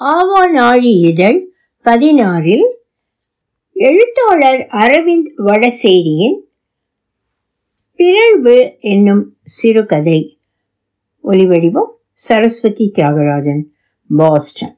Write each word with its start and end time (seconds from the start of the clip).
ஆவா 0.00 0.50
நாழி 0.50 1.00
இதழ் 1.00 1.48
பதினாறில் 1.84 2.74
எழுத்தாளர் 3.72 4.66
அரவிந்த் 4.70 5.30
வடசேரியின் 5.46 6.38
பிறழ்வு 7.96 8.76
என்னும் 8.78 9.36
சிறுகதை. 9.42 10.38
ஒலிவடிவம் 11.24 11.86
சரஸ்வதி 12.12 12.92
தியாகராஜன் 12.94 13.62
பாஸ்டன். 14.16 14.76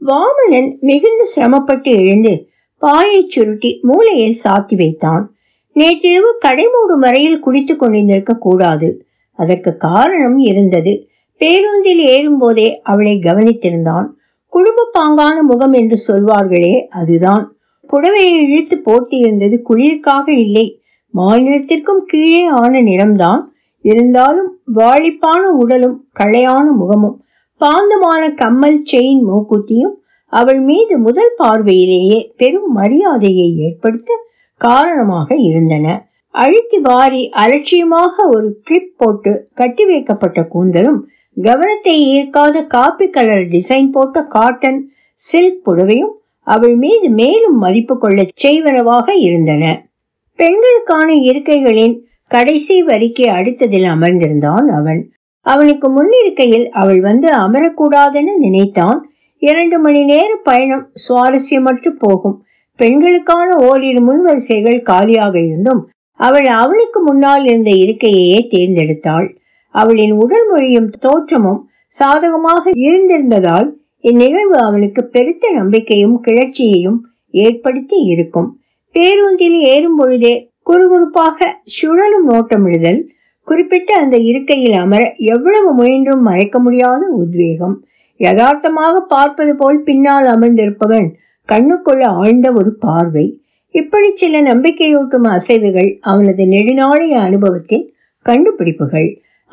வாமனன் 0.00 0.78
மிகுந்த 0.80 1.24
சிரமப்பட்டு 1.24 1.90
எழுந்து 1.90 2.48
பாயைச் 2.78 3.30
சுருட்டி 3.30 3.78
மூலையில் 3.82 4.38
சாத்தி 4.44 4.76
வைத்தான். 4.76 5.34
நேற்றிரவு 5.72 6.38
கடைமூடும் 6.44 7.00
வரையில் 7.00 7.40
குடித்துக் 7.40 7.78
கொண்டிருந்திருக்க 7.78 8.34
கூடாது. 8.34 9.06
அதற்கு 9.32 9.76
காரணம் 9.76 10.38
இருந்தது. 10.38 11.08
பேருந்தில் 11.44 12.02
ஏறும்போதே 12.08 12.80
அவளை 12.82 13.18
கவனித்திருந்தான். 13.22 14.06
குடும்ப 14.52 14.88
பாங்கான 14.98 15.40
முகம் 15.40 15.72
என்று 15.72 15.96
சொல்வார்களே 16.08 16.86
அதுதான். 17.00 17.56
புடவையை 17.92 18.36
இழுத்து 18.44 18.76
போட்டியிருந்தது 18.84 19.56
குளிர்காக 19.68 20.28
இல்லை. 20.28 20.66
மாநிலத்திற்கும் 21.14 22.02
கீழே 22.06 22.44
ஆன 22.44 22.80
நிறம்தான். 22.80 23.42
இருந்தாலும் 23.84 24.50
வாழிப்பான 24.74 25.42
உடலும் 25.58 26.08
களையான 26.20 26.66
முகமும் 26.72 27.16
பாந்தமான 27.60 28.22
கம்மல் 28.34 28.82
செயின் 28.92 29.22
மூக்குத்தியும் 29.30 29.94
அவள் 30.32 30.60
மீது 30.60 30.98
முதல் 30.98 31.34
பார்வையிலேயே 31.36 32.32
பெரும் 32.36 32.70
மரியாதையை 32.72 33.48
ஏற்படுத்த 33.56 34.12
காரணமாக 34.56 35.36
இருந்தன. 35.36 35.86
அழுத்தி 36.34 36.78
வாரி 36.78 37.28
அலட்சியமாக 37.28 38.28
ஒரு 38.28 38.48
கிளிப் 38.62 38.94
போட்டு 38.96 39.48
கட்டி 39.54 39.84
வைக்கப்பட்ட 39.84 40.48
கூந்தலும் 40.54 41.00
கவனத்தை 41.42 41.94
ஈர்க்காத 42.14 42.66
காப்பி 42.66 43.10
கலர் 43.10 43.46
டிசைன் 43.46 43.90
போட்ட 43.90 44.22
காட்டன் 44.22 44.90
சில்க் 45.14 45.68
புடவையும் 45.68 46.14
அவள் 46.38 46.74
மீது 46.74 47.10
மேலும் 47.10 47.58
மதிப்பு 47.58 47.98
கொள்ளச் 47.98 48.46
செய்வனவாக 48.46 49.10
இருந்தன. 49.14 49.88
பெண்களுக்கான 50.36 51.14
இருக்கைகளின் 51.14 52.00
கடைசி 52.26 52.82
வரிக்கு 52.82 53.30
அடுத்ததில் 53.30 53.84
அமர்ந்திருந்தான் 53.84 54.66
அவன். 54.68 55.12
அவனுக்கு 55.40 55.88
முன்னிருக்கையில் 55.88 56.68
அவள் 56.68 57.00
வந்து 57.00 57.32
அமரக்கூடாதென 57.32 58.36
நினைத்தான். 58.38 59.10
இரண்டு 59.38 59.78
மணி 59.78 60.04
நேர 60.04 60.36
பயணம் 60.42 60.92
சுவாரஸ்யமற்று 61.08 61.88
போகும். 61.88 62.44
பெண்களுக்கான 62.76 63.56
ஓரிரு 63.56 64.00
முன்வரிசைகள் 64.00 64.82
காலியாக 64.82 65.40
இருந்தும் 65.40 65.88
அவள் 66.12 66.46
அவனுக்கு 66.46 67.00
முன்னால் 67.00 67.44
இருந்த 67.44 67.70
இருக்கையையே 67.70 68.46
தேர்ந்தெடுத்தாள். 68.50 69.36
அவளின் 69.74 70.14
உடல் 70.22 70.46
மொழியும் 70.50 70.90
தோற்றமும் 71.00 71.62
சாதகமாக 71.94 72.72
இருந்திருந்ததால் 72.86 73.68
இந்நிகழ்வு 74.04 74.56
அவனுக்கு 74.58 75.02
பெருத்த 75.06 75.50
நம்பிக்கையும் 75.50 76.16
கிளர்ச்சியையும் 76.26 76.98
ஏற்படுத்தி 77.34 77.98
இருக்கும். 78.12 78.48
பேருந்தில் 78.94 79.58
ஏறும் 79.72 79.96
பொழுதே 79.96 80.34
குறுகுறுப்பாக 80.70 81.46
சுழலும் 81.76 82.26
நோட்டமிடுதல் 82.30 83.00
குறிப்பிட்ட 83.48 83.90
அந்த 83.96 84.16
இருக்கையில் 84.30 84.76
அமர 84.82 85.02
எவ்வளவு 85.32 85.70
முயன்றும் 85.72 86.22
மறைக்க 86.22 86.58
முடியாத 86.58 87.02
உத்வேகம். 87.22 87.74
யதார்த்தமாக 88.20 89.00
பார்ப்பது 89.14 89.52
போல் 89.56 89.80
பின்னால் 89.82 90.26
அமர்ந்திருப்பவன் 90.26 91.08
கண்ணுக்குள்ள 91.48 92.04
ஆழ்ந்த 92.20 92.46
ஒரு 92.52 92.70
பார்வை. 92.84 93.26
இப்படி 93.74 94.10
சில 94.14 94.40
நம்பிக்கையூட்டும் 94.42 95.26
அசைவுகள் 95.28 95.90
அவனது 96.00 96.42
நெடுநாளைய 96.44 97.14
அனுபவத்தின் 97.20 97.86
கண்டுபிடிப்புகள். 98.26 99.08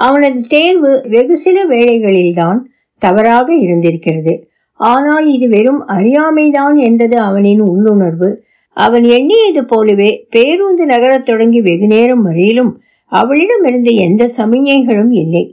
அவனது 0.08 0.40
தேர்வு 0.48 0.92
வெகு 1.08 1.36
சில 1.38 1.58
வேளைகளில்தான் 1.68 2.60
தவறாக 3.02 3.48
இருந்திருக்கிறது. 3.56 4.34
ஆனால் 4.80 5.28
இது 5.32 5.48
வெறும் 5.50 5.82
அறியாமைதான் 5.88 6.76
என்றது 6.76 7.18
அவனின் 7.20 7.62
உள்ளுணர்வு. 7.62 8.30
அவன் 8.78 9.04
எண்ணியது 9.04 9.62
போலவே 9.66 10.10
பேருந்து 10.30 10.86
நகரத் 10.86 11.26
தொடங்கி 11.26 11.62
வெகு 11.62 11.88
நேரம் 11.88 12.24
வரையிலும் 12.24 12.72
அவளிடமிருந்து 13.12 13.92
எந்த 13.96 14.24
சமிஞைகளும் 14.38 15.12
இல்லை. 15.14 15.44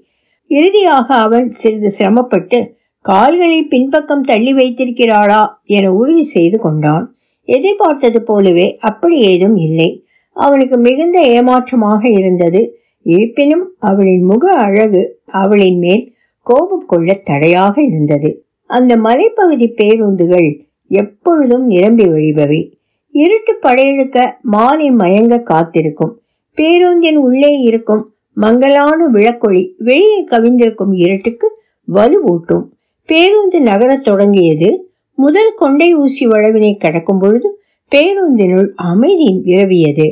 இறுதியாக 0.51 1.15
அவன் 1.15 1.51
சிறிது 1.51 1.91
சிரமப்பட்டு 1.91 2.59
கால்களை 3.01 3.63
பின்பக்கம் 3.63 4.27
தள்ளி 4.31 4.53
வைத்திருக்கிறாளா? 4.55 5.43
என 5.65 5.93
உறுதி 5.93 6.25
செய்து 6.35 6.59
கொண்டான். 6.59 7.05
எதிர்பார்த்தது 7.49 8.21
போலவே 8.23 8.67
அப்படி 8.81 9.17
ஏதும் 9.21 9.57
இல்லை. 9.57 9.91
அவனுக்கு 10.37 10.77
மிகுந்த 10.77 11.19
ஏமாற்றமாக 11.21 12.03
இருந்தது. 12.11 12.63
இருப்பினும் 13.09 13.67
அவளின் 13.79 14.23
முக 14.23 14.53
அழகு 14.53 15.03
அவளின் 15.27 15.79
மேல் 15.79 16.15
கோபம் 16.43 16.85
கொள்ள 16.87 17.13
தடையாக 17.25 17.83
இருந்தது. 17.83 18.31
அந்த 18.67 18.97
மலைப்பகுதி 18.97 19.69
பேருந்துகள் 19.69 20.49
எப்பொழுதும் 20.89 21.67
நிரம்பி 21.67 22.07
வழிபவை 22.07 22.61
இருட்டு 23.11 23.55
படையெடுக்க 23.61 24.39
மாலை 24.43 24.91
மயங்க 24.91 25.43
காத்திருக்கும். 25.43 26.21
பேருந்தின் 26.55 27.17
உள்ளே 27.17 27.53
இருக்கும் 27.59 28.13
மங்கலான 28.33 29.09
விளக்கொளி 29.13 29.63
வெளியே 29.79 30.27
கவிந்திருக்கும் 30.27 30.93
இருட்டுக்கு 30.93 31.49
வலுவூட்டும் 31.95 32.65
பேருந்து 33.09 33.61
நகரத் 33.61 34.05
தொடங்கியது. 34.05 34.69
முதல் 35.15 35.53
கொண்டை 35.57 35.95
ஊசி 35.95 36.27
வளவினை 36.27 36.77
கடக்கும் 36.77 37.19
பொழுது 37.19 37.61
பேருந்தினுள் 37.93 38.69
அமைதி 38.77 39.41
விரவியது. 39.45 40.09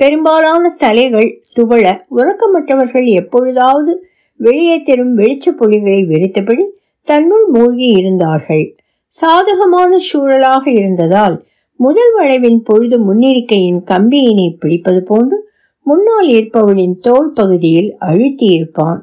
பெரும்பாலான 0.00 0.68
தலைகள் 0.78 1.28
துவள 1.56 1.84
உறக்கமற்றவர்கள் 2.16 3.06
எப்பொழுதாவது 3.12 3.92
வெளியே 4.36 4.76
தரும் 4.82 5.18
வெளிச்ச 5.18 5.50
புலிகளை 5.50 6.00
வெறித்தபடி 6.04 6.64
தன்னுள் 7.08 7.46
மூழ்கி 7.52 7.88
இருந்தார்கள். 8.00 8.64
சாதகமான 9.06 9.98
சூழலாக 9.98 10.70
இருந்ததால் 10.70 11.36
முதல் 11.80 12.12
வளைவின் 12.14 12.60
பொழுது 12.62 12.96
முன்னிருக்கையின் 12.98 13.80
கம்பியினை 13.86 14.48
பிடிப்பது 14.58 15.02
போன்று 15.02 15.50
முன்னால் 15.86 16.28
இருப்பவளின் 16.28 16.96
தோல் 17.00 17.30
பகுதியில் 17.34 17.90
அழுத்தி 17.98 18.46
இருப்பான் 18.46 19.00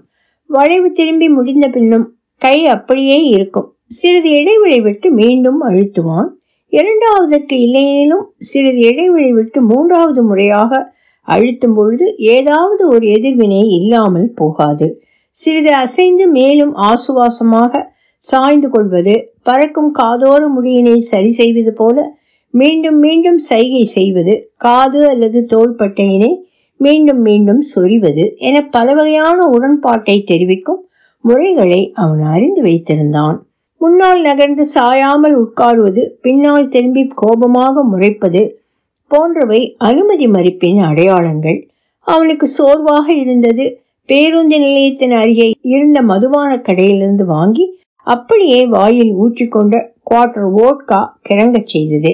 வளைவு 0.50 0.91
திரும்பி 0.91 1.29
முடிந்த 1.29 1.67
பின்னும் 1.69 2.06
கை 2.38 2.57
அப்படியே 2.67 3.23
இருக்கும். 3.25 3.69
சிறிது 3.88 4.29
இடைவெளி 4.29 4.81
விட்டு 4.81 5.12
மீண்டும் 5.12 5.59
அழுத்துவான். 5.69 6.29
இரண்டாவதற்கு 6.73 7.55
இல்லையெனிலும் 7.57 8.25
சிறிது 8.39 8.79
இடைவெளி 8.79 9.31
விட்டு 9.31 9.61
மூன்றாவது 9.61 10.23
முறையாக 10.23 10.93
அழுத்தும் 11.27 11.73
பொழுது 11.73 12.15
ஏதாவது 12.15 12.87
ஒரு 12.87 13.05
எதிர்வினை 13.07 13.61
இல்லாமல் 13.69 14.33
போகாது. 14.33 14.87
சிறிது 15.29 15.71
அசைந்து 15.73 16.27
மேலும் 16.27 16.73
ஆசுவாசமாக 16.75 17.93
சாய்ந்து 18.17 18.69
கொள்வது 18.69 19.15
பறக்கும் 19.41 19.91
காதோர 19.91 20.41
முடியினை 20.55 20.97
சரி 20.97 21.31
செய்வது 21.31 21.73
போல 21.73 21.97
மீண்டும் 22.53 22.99
மீண்டும் 22.99 23.37
சைகை 23.37 23.83
செய்வது 23.83 24.51
காது 24.55 25.09
அல்லது 25.09 25.39
தோள்பட்டையினை 25.53 26.31
மீண்டும் 26.77 27.21
மீண்டும் 27.21 27.61
சொறிவது 27.75 28.25
என 28.37 28.61
பல 28.67 28.93
வகையான 28.93 29.47
உடன்பாட்டை 29.47 30.23
தெரிவிக்கும் 30.23 30.81
முறைகளை 31.23 31.91
அவன் 31.93 32.21
அறிந்து 32.21 32.61
வைத்திருந்தான். 32.61 33.37
முன்னால் 33.81 34.22
நகர்ந்து 34.22 34.68
சாயாமல் 34.75 35.36
உட்காருவது 35.36 36.08
பின்னால் 36.22 36.69
திரும்பி 36.69 37.08
கோபமாக 37.13 37.84
முறைப்பது 37.84 38.63
போன்றவை 39.08 39.75
அனுமதி 39.78 40.28
மறுப்பின் 40.28 40.80
அடையாளங்கள். 40.84 41.68
அவனுக்கு 42.00 42.47
சோர்வாக 42.47 43.13
இருந்தது. 43.13 43.66
பேருந்து 44.06 44.58
நிலையத்தின் 44.59 45.12
அருகே 45.12 45.52
இருந்த 45.62 46.02
மதுபான 46.02 46.58
கடையிலிருந்து 46.58 47.25
வாங்கி 47.25 47.66
அப்படியே 48.03 48.66
வாயில் 48.66 49.13
ஊற்றிக்கொண்ட 49.13 49.75
குவார்டர் 50.09 50.50
ஓட்கா 50.66 51.00
கிறங்கச் 51.30 51.66
செய்தது. 51.66 52.12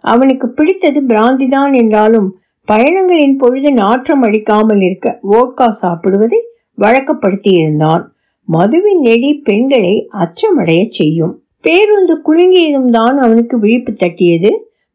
அவனுக்கு 0.00 0.48
பிடித்தது 0.48 1.00
பிராந்திதான் 1.00 1.72
என்றாலும் 1.72 2.28
பயணங்களின் 2.68 3.36
பொழுது 3.36 3.70
நாற்றம் 3.72 4.22
அடிக்காமல் 4.22 4.80
இருக்க 4.80 5.20
ஓட்கா 5.32 5.68
சாப்பிடுவதை 5.82 6.40
வழக்கப்படுத்தி 6.74 7.50
இருந்தான் 7.52 8.13
மதுவின் 8.48 9.00
நெடி 9.00 9.30
பெண்களை 9.42 9.94
அச்சமடைய 10.20 10.80
செய்யும். 10.90 11.34
பேருந்து 11.60 12.14
குலுங்கியதும் 12.26 12.90
தான் 12.90 13.16
அவனுக்கு 13.16 13.56
விழிப்பு 13.58 13.92
தட்டியது. 13.92 14.50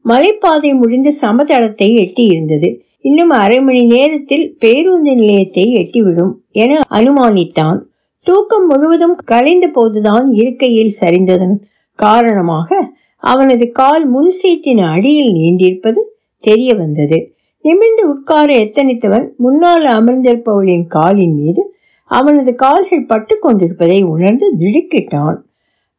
மலைப்பாதை 0.06 0.72
முடிந்து 0.74 1.12
சமதளத்தை 1.22 1.90
எட்டி 1.96 2.24
இருந்தது 2.26 2.70
இன்னும் 3.02 3.34
அரை 3.36 3.60
மணி 3.60 3.82
நேரத்தில் 3.86 4.46
பேருந்து 4.60 5.12
நிலையத்தை 5.16 5.66
எட்டிவிடும் 5.74 6.34
என 6.54 6.82
அனுமானித்தான். 6.90 7.80
தூக்கம் 8.28 8.68
முழுவதும் 8.68 9.16
கலைந்த 9.26 9.66
போதுதான் 9.68 10.26
இருக்கையில் 10.32 10.94
சரிந்ததன் 11.02 11.58
காரணமாக 12.00 12.80
அவனது 13.24 13.66
கால் 13.72 14.06
முன் 14.06 14.32
சீட்டின் 14.32 14.84
அடியில் 14.92 15.32
நீண்டிருப்பது 15.34 16.02
தெரிய 16.44 16.74
வந்தது 16.76 17.18
நிமிர்ந்து 17.66 18.04
உட்கார 18.10 18.50
எத்தனித்தவன் 18.58 19.26
முன்னால் 19.36 19.86
அமர்ந்திருப்பவளின் 19.96 20.86
காலின் 20.88 21.36
மீது 21.36 21.64
அவனது 22.10 22.56
கால்கள் 22.56 23.06
பட்டு 23.06 23.40
கொண்டிருப்பதை 23.40 24.04
உணர்ந்து 24.04 24.56
திடுக்கிட்டான். 24.60 25.38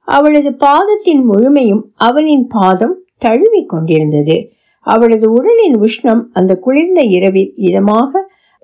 அவளது 0.01 0.51
பாதத்தின் 0.53 1.25
முழுமையும் 1.25 1.93
அவனின் 1.97 2.47
பாதம் 2.47 2.97
தழுவி 3.19 3.65
கொண்டிருந்தது. 3.65 4.51
அவளது 4.81 5.33
உடலின் 5.33 5.77
உஷ்ணம் 5.81 6.23
அந்த 6.33 6.57
குளிர்ந்த 6.57 7.01
இரவில் 7.01 7.53
இதமாக 7.57 8.11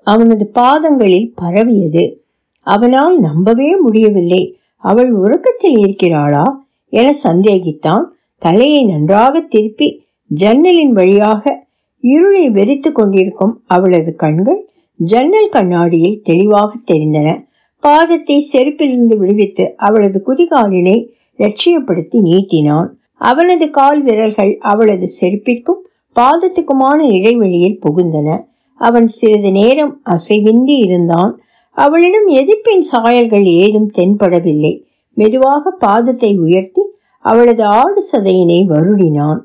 அவனது 0.03 0.45
பாதங்களில் 0.47 1.33
பரவியது. 1.35 2.21
அவனால் 2.61 3.19
நம்பவே 3.19 3.75
முடியவில்லை. 3.75 4.57
அவள் 4.75 5.11
உறக்கத்தில் 5.11 5.77
இருக்கிறாளா 5.77 6.45
என 6.89 7.13
சந்தேகித்தான். 7.13 8.13
தலையை 8.37 8.85
நன்றாக 8.85 9.39
திருப்பி 9.39 10.05
ஜன்னலின் 10.27 10.93
வழியாக 10.93 11.65
இருளை 11.99 12.49
வெறித்து 12.49 12.91
கொண்டிருக்கும் 12.91 13.63
அவளது 13.65 14.15
கண்கள் 14.15 14.66
ஜன்னல் 14.99 15.49
கண்ணாடியில் 15.49 16.21
தெளிவாக 16.23 16.75
தெரிந்தன. 16.91 17.45
பாதத்தை 17.79 18.37
செருப்பிலிருந்து 18.53 19.15
விடுவித்து 19.17 19.73
அவளது 19.77 20.23
குதிகாலினை 20.27 21.09
லட்சியப்படுத்தி 21.37 22.19
நீட்டினான். 22.21 22.89
அவனது 23.13 23.69
கால் 23.69 24.03
விரல்கள் 24.03 24.57
அவளது 24.57 25.07
செருப்பிற்கும் 25.21 25.81
பாதத்துக்குமான 26.15 26.99
இடைவெளியில் 27.11 27.79
புகுந்தன. 27.85 28.43
அவன் 28.73 29.07
சிறிது 29.07 29.51
நேரம் 29.51 30.01
அசைவின்றி 30.05 30.77
இருந்தான். 30.83 31.39
அவளிடம் 31.71 32.27
எதிர்ப்பின் 32.27 32.81
சாயல்கள் 32.81 33.43
ஏதும் 33.43 33.91
தென்படவில்லை. 33.97 34.83
மெதுவாக 35.13 35.77
பாதத்தை 35.79 36.37
உயர்த்தி 36.37 36.81
அவளது 37.19 37.63
ஆடு 37.63 38.03
சதையினை 38.11 38.65
வருடினான். 38.67 39.39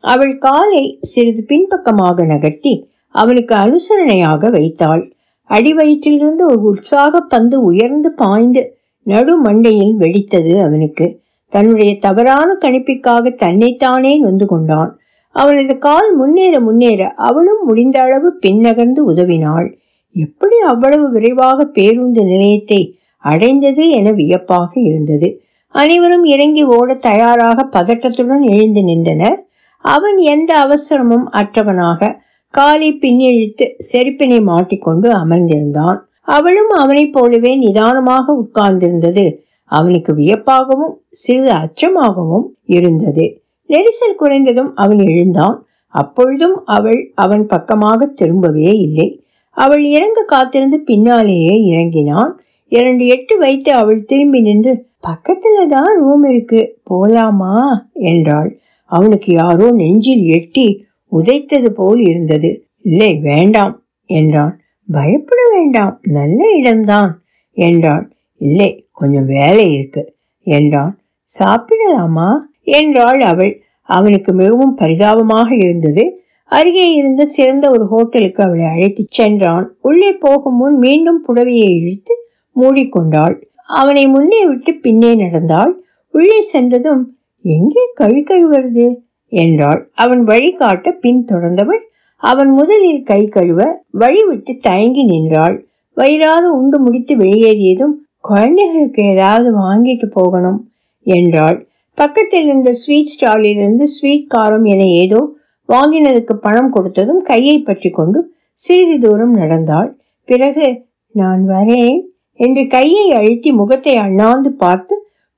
அவள் 0.00 0.38
காலை 0.38 0.98
சிறிது 1.00 1.44
பின்பக்கமாக 1.46 2.24
நகர்த்தி 2.24 2.89
அவனுக்கு 3.14 3.54
அனுசரணையாக 3.54 4.50
வைத்தாள். 4.50 5.12
அடிவயிற்றிலிருந்து 5.50 6.44
ஒரு 6.44 6.62
உற்சாக 6.62 7.20
பந்து 7.20 7.62
உயர்ந்து 7.62 8.12
பாய்ந்து 8.12 8.62
நடு 9.02 9.42
மண்டையில் 9.42 9.94
வெடித்தது 9.98 10.60
அவனுக்கு. 10.60 11.20
தன்னுடைய 11.48 11.98
தவறான 11.98 12.56
கணிப்பிற்காக 12.60 13.34
தன்னைத்தானே 13.34 14.18
நொந்து 14.18 14.46
கொண்டான். 14.46 14.98
அவனது 15.28 15.78
கால் 15.78 16.16
முன்னேற 16.16 16.60
முன்னேற 16.60 17.08
அவளும் 17.08 17.66
முடிந்த 17.66 18.00
அளவு 18.00 18.38
பின்னகர்ந்து 18.46 19.12
உதவினாள். 19.12 19.68
எப்படி 20.12 20.58
அவ்வளவு 20.58 21.10
விரைவாக 21.10 21.64
பேருந்து 21.64 22.24
நிலையத்தை 22.24 22.98
அடைந்தது 23.16 23.90
என 23.90 24.10
வியப்பாக 24.10 24.80
இருந்தது. 24.80 25.40
அனைவரும் 25.68 26.24
இறங்கி 26.24 26.62
ஓட 26.64 26.94
தயாராக 26.94 27.68
பதட்டத்துடன் 27.72 28.50
எழுந்து 28.50 28.82
நின்றனர். 28.82 29.46
அவன் 29.84 30.16
எந்த 30.16 30.50
அவசரமும் 30.64 31.26
அற்றவனாக 31.32 32.20
காலை 32.50 32.98
பின்னிழுத்து 33.00 33.70
செருப்பினை 33.92 34.42
மாட்டிக்கொண்டு 34.42 35.10
அமர்ந்திருந்தான். 35.10 35.98
அவளும் 36.20 36.68
அவனைப் 36.68 37.12
போலவே 37.12 37.56
நிதானமாக 37.56 38.32
உட்கார்ந்திருந்தது. 38.32 39.36
அவனுக்கு 39.64 40.12
வியப்பாகவும் 40.12 40.94
சிறிது 41.10 41.50
அச்சமாகவும் 41.50 42.44
இருந்தது. 42.64 43.42
நெரிசல் 43.68 44.20
குறைந்ததும் 44.20 44.70
அவன் 44.74 44.98
எழுந்தான். 44.98 45.66
அப்பொழுதும் 45.86 46.64
அவள் 46.64 47.12
அவன் 47.14 47.46
பக்கமாக 47.46 48.12
திரும்பவே 48.20 48.72
இல்லை. 48.74 49.24
அவள் 49.50 49.84
இறங்க 49.84 50.22
காத்திருந்து 50.22 50.80
பின்னாலேயே 50.80 51.64
இறங்கினான். 51.64 52.40
இரண்டு 52.68 53.06
எட்டு 53.06 53.38
வைத்து 53.38 53.72
அவள் 53.72 54.04
திரும்பி 54.04 54.40
நின்று 54.40 54.88
பக்கத்துல 55.02 55.66
தான் 55.68 55.98
ரூம் 55.98 56.24
இருக்கு 56.24 56.78
போலாமா? 56.90 57.82
என்றாள். 57.92 58.58
அவனுக்கு 58.84 59.32
யாரோ 59.32 59.70
நெஞ்சில் 59.70 60.22
எட்டி 60.22 60.84
உதைத்தது 61.12 61.68
போல் 61.68 62.00
இருந்தது. 62.00 62.50
இல்லை 62.82 63.16
வேண்டாம் 63.16 63.84
என்றான். 64.04 64.60
பயப்பட 64.88 65.40
வேண்டாம் 65.50 65.98
நல்ல 66.02 66.56
இடம்தான் 66.56 67.22
என்றாள் 67.50 68.12
இல்லை 68.36 68.88
கொஞ்சம் 68.92 69.26
வேலை 69.26 69.72
இருக்கு 69.72 70.14
என்றான். 70.38 71.00
சாப்பிடலாமா? 71.38 72.30
என்றாள் 72.62 73.20
அவள். 73.20 73.62
அவனுக்கு 73.82 74.32
மிகவும் 74.32 74.74
பரிதாபமாக 74.74 75.54
இருந்தது. 75.56 76.22
அருகே 76.44 76.94
இருந்த 76.94 77.24
சிறந்த 77.24 77.70
ஒரு 77.70 77.86
ஹோட்டலுக்கு 77.86 78.42
அவளை 78.42 78.64
அழைத்துச் 78.64 79.10
சென்றான். 79.10 79.76
உள்ளே 79.80 80.12
போகும் 80.12 80.56
முன் 80.56 80.76
மீண்டும் 80.76 81.24
புடவையை 81.28 81.70
இழுத்து 81.80 82.14
மூடிக்கொண்டாள். 82.56 83.42
அவனை 83.66 84.06
முன்னே 84.06 84.46
விட்டு 84.46 84.74
பின்னே 84.74 85.14
நடந்தாள். 85.14 85.82
உள்ளே 86.12 86.40
சென்றதும் 86.40 87.16
எங்கே 87.42 87.84
கழி 87.94 88.22
கழுவுறது 88.22 88.86
என்றாள். 89.32 89.80
அவன் 89.94 90.22
வழிகாட்ட 90.24 90.90
பின் 91.02 91.22
தொடர்ந்தவள் 91.24 91.82
அவன் 92.22 92.50
முதலில் 92.50 93.02
கை 93.02 93.22
கழுவ 93.28 93.60
வழி 93.92 94.22
விட்டு 94.28 94.52
தயங்கி 94.58 95.02
நின்றாள். 95.04 95.56
வயிறாது 95.96 96.48
உண்டு 96.58 96.78
முடித்து 96.78 97.12
வெளியேறியதும் 97.16 97.94
குழந்தைகளுக்கு 98.20 99.02
ஏதாவது 99.12 99.48
வாங்கிட்டு 99.58 100.06
போகணும் 100.10 100.58
என்றாள். 101.06 101.58
பக்கத்தில் 101.98 102.44
இருந்த 102.44 102.70
ஸ்வீட் 102.72 103.12
ஸ்டாலிலிருந்து 103.14 103.86
ஸ்வீட் 103.94 104.30
காரம் 104.34 104.66
என 104.72 104.82
ஏதோ 105.02 105.20
வாங்கினதுக்கு 105.68 106.34
பணம் 106.46 106.70
கொடுத்ததும் 106.74 107.22
கையை 107.22 107.56
பற்றி 107.60 107.90
கொண்டு 107.90 108.20
சிறிது 108.58 108.96
தூரம் 108.98 109.34
நடந்தாள். 109.34 109.90
பிறகு 110.28 110.66
நான் 111.14 111.42
வரேன் 111.46 111.98
என்று 112.40 112.62
கையை 112.66 113.06
அழுத்தி 113.12 113.50
முகத்தை 113.52 113.94
அண்ணாந்து 113.96 114.50
பார்த்து 114.62 114.94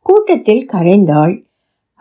கூட்டத்தில் 0.07 0.65
கரைந்தாள். 0.73 1.35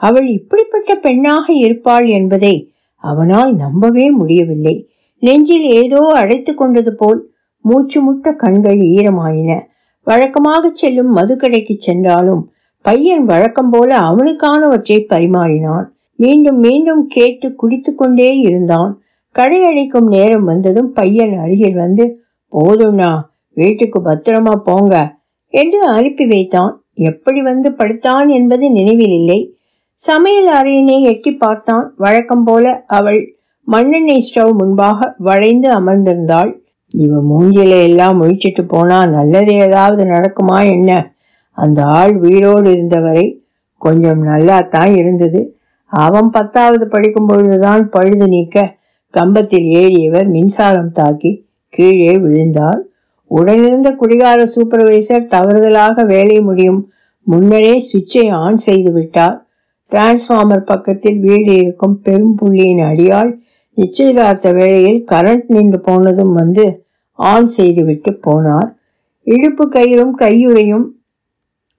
அவள் 0.02 0.28
இப்படிப்பட்ட 0.38 0.92
பெண்ணாக 1.06 1.46
இருப்பாள் 1.64 2.08
என்பதை 2.20 2.56
அவனால் 3.04 3.52
நம்பவே 3.56 4.08
முடியவில்லை. 4.12 4.76
நெஞ்சில் 5.24 5.68
ஏதோ 5.82 6.02
அடைத்து 6.22 6.52
கொண்டது 6.54 6.92
போல் 6.96 7.20
மூச்சு 7.66 8.00
முட்ட 8.02 8.32
கண்கள் 8.34 8.80
ஈரமாயின. 8.96 9.52
வழக்கமாக 10.08 10.72
செல்லும் 10.74 11.12
மதுக்கடைக்கு 11.18 11.76
சென்றாலும் 11.78 12.44
பையன் 12.86 13.26
வழக்கம் 13.26 13.70
போல 13.70 13.90
அவனுக்கானவற்றை 14.10 14.98
பரிமாறினான். 15.12 15.86
மீண்டும் 16.20 16.60
மீண்டும் 16.60 17.04
கேட்டு 17.08 17.48
குடித்து 17.56 17.92
கொண்டே 17.96 18.32
இருந்தான். 18.48 18.92
கடை 19.36 19.60
அழைக்கும் 19.64 20.08
நேரம் 20.08 20.44
வந்ததும் 20.44 20.90
பையன் 20.92 21.36
அருகில் 21.44 21.78
வந்து 21.84 22.06
போதும்னா 22.54 23.12
வீட்டுக்கு 23.58 24.00
பத்திரமா 24.00 24.56
போங்க 24.64 24.96
என்று 25.54 25.80
அனுப்பி 25.96 26.26
வைத்தான். 26.26 26.74
எப்படி 27.10 27.40
வந்து 27.42 27.70
படுத்தான் 27.72 28.30
என்பது 28.30 28.66
நினைவில் 28.72 29.16
இல்லை. 29.20 29.40
சமையல் 30.02 30.48
அறையினை 30.48 31.02
எட்டி 31.02 31.32
பார்த்தான். 31.32 31.94
வழக்கம் 31.98 32.44
போல 32.44 32.84
அவள் 32.88 33.20
மண்ணெண்ணெய் 33.68 34.24
ஸ்டவ் 34.28 34.54
முன்பாக 34.54 35.16
வளைந்து 35.18 35.70
அமர்ந்திருந்தாள். 35.80 36.52
இவ 36.92 37.20
மூஞ்சில 37.22 37.74
எல்லாம் 37.84 38.22
முழிச்சிட்டு 38.22 38.64
போனா 38.68 39.06
நல்லது 39.06 39.54
ஏதாவது 39.54 40.04
நடக்குமா 40.04 40.58
என்ன? 40.72 41.14
அந்த 41.52 41.84
ஆள் 41.84 42.14
வீடோடு 42.18 42.72
இருந்தவரை 42.72 43.26
கொஞ்சம் 43.78 44.22
நல்லா 44.22 44.62
தான் 44.62 44.96
இருந்தது. 44.96 45.42
அவன் 45.92 46.30
பத்தாவது 46.30 46.88
படிக்கும் 46.88 47.26
பொழுதுதான் 47.26 47.90
பழுது 47.90 48.28
நீக்க 48.28 48.76
கம்பத்தில் 49.10 49.68
ஏறியவர் 49.82 50.28
மின்சாரம் 50.28 50.92
தாக்கி 50.92 51.32
கீழே 51.70 52.18
விழுந்தார். 52.18 52.82
உடனிருந்த 53.28 53.90
குடிகார 53.92 54.40
சூப்பர்வைசர் 54.56 55.32
தவறுதலாக 55.36 56.06
வேலை 56.06 56.42
முடியும் 56.42 56.82
முன்னரே 57.28 57.84
சுவிட்சை 57.90 58.32
ஆன் 58.32 58.58
செய்து 58.58 58.92
விட்டார். 58.92 59.38
டிரான்ஸ்ஃபார்மர் 59.92 60.68
பக்கத்தில் 60.72 61.20
வீடு 61.20 61.54
இருக்கும் 61.56 61.96
பெரும் 62.02 62.36
புள்ளியின் 62.40 62.84
அடியால் 62.90 63.32
நிச்சயதார்த்த 63.78 64.48
வேளையில் 64.54 65.02
கரண்ட் 65.12 65.48
நின்று 65.48 65.80
போனதும் 65.80 66.34
வந்து 66.34 66.66
ஆன் 67.20 67.48
செய்துவிட்டு 67.48 68.12
போனார். 68.28 68.70
இடுப்பு 69.28 69.66
கயிறும் 69.70 70.14
கையுறையும் 70.20 70.86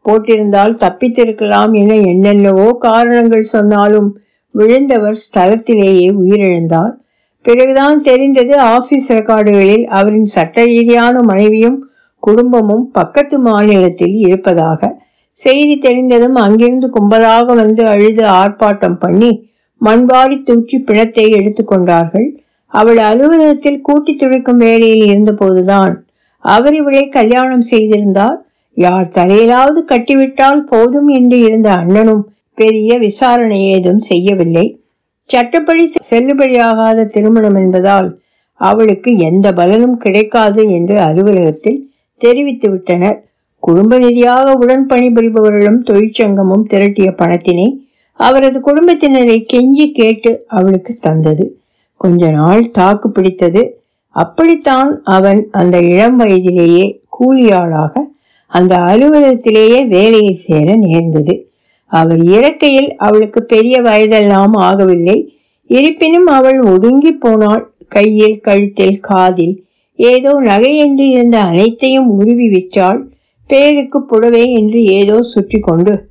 போட்டிருந்தால் 0.05 0.75
தப்பித்திருக்கலாம் 0.75 1.73
என 1.73 1.95
என்னென்னவோ 2.13 2.69
காரணங்கள் 2.89 3.51
சொன்னாலும் 3.55 4.09
விழுந்தவர் 4.55 5.19
ஸ்தலத்திலேயே 5.25 6.09
உயிரிழந்தார். 6.23 6.95
பிறகுதான் 7.45 8.03
தெரிந்தது 8.03 8.55
ஆபீஸ் 8.75 9.09
ரெக்கார்டுகளில் 9.13 9.85
அவரின் 9.99 10.29
சட்ட 10.35 10.65
ரீதியான 10.65 11.23
மனைவியும் 11.23 11.79
குடும்பமும் 12.23 12.85
பக்கத்து 12.91 13.39
மாநிலத்தில் 13.39 14.17
இருப்பதாக. 14.27 14.91
செய்தி 15.39 15.77
தெரிந்ததும் 15.79 16.37
அங்கிருந்து 16.37 16.89
கும்பலாக 16.89 17.55
வந்து 17.55 17.83
அழுது 17.87 18.25
ஆர்ப்பாட்டம் 18.41 18.99
பண்ணி 18.99 19.33
மண்பாடி 19.81 20.37
தூச்சி 20.43 20.77
பிணத்தை 20.79 21.25
எடுத்துக்கொண்டார்கள் 21.31 22.29
அவள் 22.73 22.97
அலுவலகத்தில் 22.97 23.81
கூட்டி 23.81 24.13
துடைக்கும் 24.15 24.57
வேலையில் 24.57 25.05
இருந்தபோதுதான் 25.07 25.95
அவர் 26.45 26.75
இவளை 26.75 27.03
கல்யாணம் 27.09 27.67
செய்திருந்தார். 27.71 28.39
யார் 28.77 29.09
தலையிலாவது 29.09 29.81
கட்டிவிட்டால் 29.85 30.63
போதும் 30.63 31.09
என்று 31.09 31.39
இருந்த 31.39 31.69
அண்ணனும் 31.73 32.23
பெரிய 32.59 32.99
விசாரணை 32.99 33.59
ஏதும் 33.75 33.99
செய்யவில்லை. 33.99 34.67
சட்டப்படி 35.31 35.85
செல்லுபடியாகாத 36.11 37.09
திருமணம் 37.15 37.55
என்பதால் 37.55 38.09
அவளுக்கு 38.61 39.11
எந்த 39.19 39.47
பலனும் 39.53 39.97
கிடைக்காது 39.97 40.63
என்று 40.71 40.97
அலுவலகத்தில் 41.01 41.81
தெரிவித்து 42.21 42.69
விட்டனர். 42.71 43.19
குடும்ப 43.65 43.99
ரீதியாக 43.99 44.53
உடன் 44.53 44.87
பணிபுரிபவர்களும் 44.89 45.81
தொழிற்சங்கமும் 45.89 46.65
திரட்டிய 46.73 47.09
பணத்தினை 47.21 47.69
அவரது 48.21 48.59
குடும்பத்தினரை 48.61 49.37
கெஞ்சி 49.53 49.87
கேட்டு 49.93 50.31
அவளுக்கு 50.49 50.93
தந்தது. 51.01 51.45
கொஞ்ச 52.01 52.31
நாள் 52.31 52.63
தாக்கு 52.71 53.09
பிடித்தது. 53.11 53.63
அப்படித்தான் 54.17 54.91
அவன் 55.17 55.41
அந்த 55.51 55.77
இளம் 55.93 56.17
வயதிலேயே 56.17 56.87
கூலியாளாக 57.13 57.93
அந்த 58.53 58.75
அலுவலகத்திலேயே 58.91 59.79
வேலையில் 59.87 60.43
சேர 60.47 60.75
நேர்ந்தது. 60.77 61.35
அவர் 61.93 62.23
இறக்கையில் 62.37 62.91
அவளுக்கு 63.07 63.41
பெரிய 63.45 63.77
வயதெல்லாம் 63.83 64.55
ஆகவில்லை. 64.69 65.19
இருப்பினும் 65.71 66.29
அவள் 66.39 66.61
ஒடுங்கி 66.73 67.13
போனாள். 67.13 67.65
கையில் 67.89 68.39
கழுத்தில் 68.41 69.01
காதில் 69.01 69.55
ஏதோ 69.99 70.33
நகை 70.41 70.73
என்று 70.77 71.07
இருந்த 71.09 71.37
அனைத்தையும் 71.41 72.09
உருவி 72.19 72.47
விற்றாள். 72.49 73.01
பேருக்கு 73.47 74.03
புடவை 74.03 74.53
என்று 74.53 74.85
ஏதோ 74.85 75.23
சுற்றி 75.23 75.59
கொண்டு. 75.61 76.11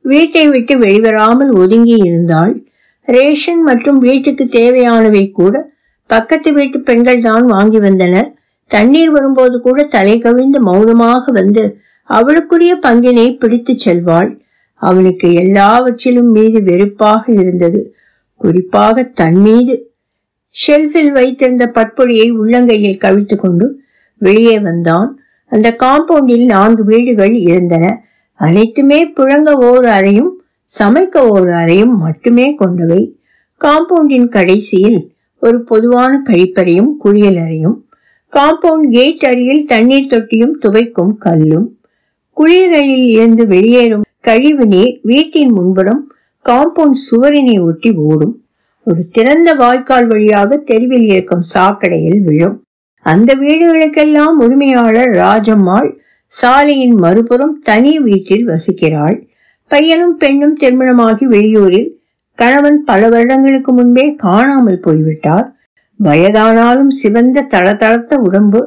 வீட்டை 0.00 0.48
விட்டு 0.48 0.78
வெளிவராமல் 0.78 1.52
ஒதுங்கி 1.54 1.96
இருந்தாள். 1.96 2.66
ரேஷன் 3.04 3.62
மற்றும் 3.62 3.98
வீட்டுக்கு 3.98 4.44
தேவையானவை 4.44 5.30
கூட 5.30 5.70
பக்கத்து 6.06 6.52
வீட்டு 6.52 6.80
பெண்கள் 6.80 7.20
தான் 7.20 7.46
வாங்கி 7.46 7.78
வந்தனர். 7.78 8.34
தண்ணீர் 8.66 9.10
வரும்போது 9.10 9.60
கூட 9.60 9.82
தலை 9.82 10.18
கவிழ்ந்து 10.18 10.60
மௌனமாக 10.60 11.32
வந்து 11.32 11.78
அவளுக்குரிய 12.10 12.72
பங்கினை 12.82 13.36
பிடித்துச் 13.38 13.88
செல்வாள். 13.88 14.40
அவனுக்கு 14.74 15.32
எல்லாவற்றிலும் 15.32 16.30
மீது 16.30 16.62
வெறுப்பாக 16.62 17.32
இருந்தது. 17.32 17.94
குறிப்பாக 18.36 19.02
தன் 19.02 19.36
மீது. 19.36 19.92
ஷெல்ஃபில் 20.66 21.12
வைத்திருந்த 21.12 21.66
பற்பொடியை 21.66 22.30
உள்ளங்கையில் 22.32 23.02
கவிழ்த்து 23.04 23.36
கொண்டு 23.36 23.82
வெளியே 24.18 24.58
வந்தான். 24.58 25.21
அந்த 25.52 25.76
காம்பவுண்டில் 25.82 26.44
நான்கு 26.44 26.84
வீடுகள் 26.84 27.34
இருந்தன. 27.34 28.04
அனைத்துமே 28.34 29.08
புழங்க 29.08 29.50
ஓர் 29.52 29.84
அறையும் 29.84 30.42
சமைக்க 30.78 31.28
ஓர் 31.28 31.48
அறையும் 31.48 31.98
மட்டுமே 31.98 32.54
கொண்டவை. 32.54 33.16
காம்பவுண்டின் 33.60 34.28
கடைசியில் 34.28 35.14
ஒரு 35.38 35.62
பொதுவான 35.62 36.22
கழிப்பறையும் 36.30 36.90
குளியல் 36.98 37.36
அறையும். 37.36 37.86
காம்பவுண்ட் 38.32 38.88
கேட் 38.90 39.24
அருகில் 39.24 39.66
தண்ணீர் 39.66 40.10
தொட்டியும் 40.10 40.58
துவைக்கும் 40.62 41.14
கல்லும். 41.18 41.78
குளியலறையில் 42.36 43.08
இருந்து 43.08 43.46
வெளியேறும் 43.46 44.04
கழிவு 44.20 44.66
நீர் 44.66 45.00
வீட்டின் 45.02 45.52
முன்புறம் 45.52 46.12
காம்பவுண்ட் 46.44 47.00
சுவரினை 47.10 47.62
ஒட்டி 47.64 47.90
ஓடும். 47.94 48.34
ஒரு 48.84 49.02
திறந்த 49.12 49.54
வாய்க்கால் 49.54 50.06
வழியாக 50.06 50.56
தெருவில் 50.56 51.06
இருக்கும் 51.06 51.44
சாக்கடையில் 51.54 52.22
விழும். 52.22 52.61
அந்த 53.06 53.30
வீடுகளுக்கெல்லாம் 53.34 54.36
உரிமையாளர் 54.38 55.12
ராஜம்மாள் 55.14 55.88
சாலையின் 56.32 56.94
மறுபுறம் 56.94 57.56
தனி 57.62 57.92
வீட்டில் 57.98 58.44
வசிக்கிறாள். 58.48 59.16
பையனும் 59.70 60.16
பெண்ணும் 60.16 60.56
திருமணமாகி 60.60 61.24
வெளியூரில் 61.26 61.88
கணவன் 62.38 62.78
பல 62.84 63.08
வருடங்களுக்கு 63.08 63.70
முன்பே 63.72 64.06
காணாமல் 64.16 64.80
போய்விட்டார். 64.80 65.46
வயதானாலும் 66.00 66.92
சிவந்த 67.00 67.46
தளதளத்த 67.50 68.14
உடம்பு 68.18 68.60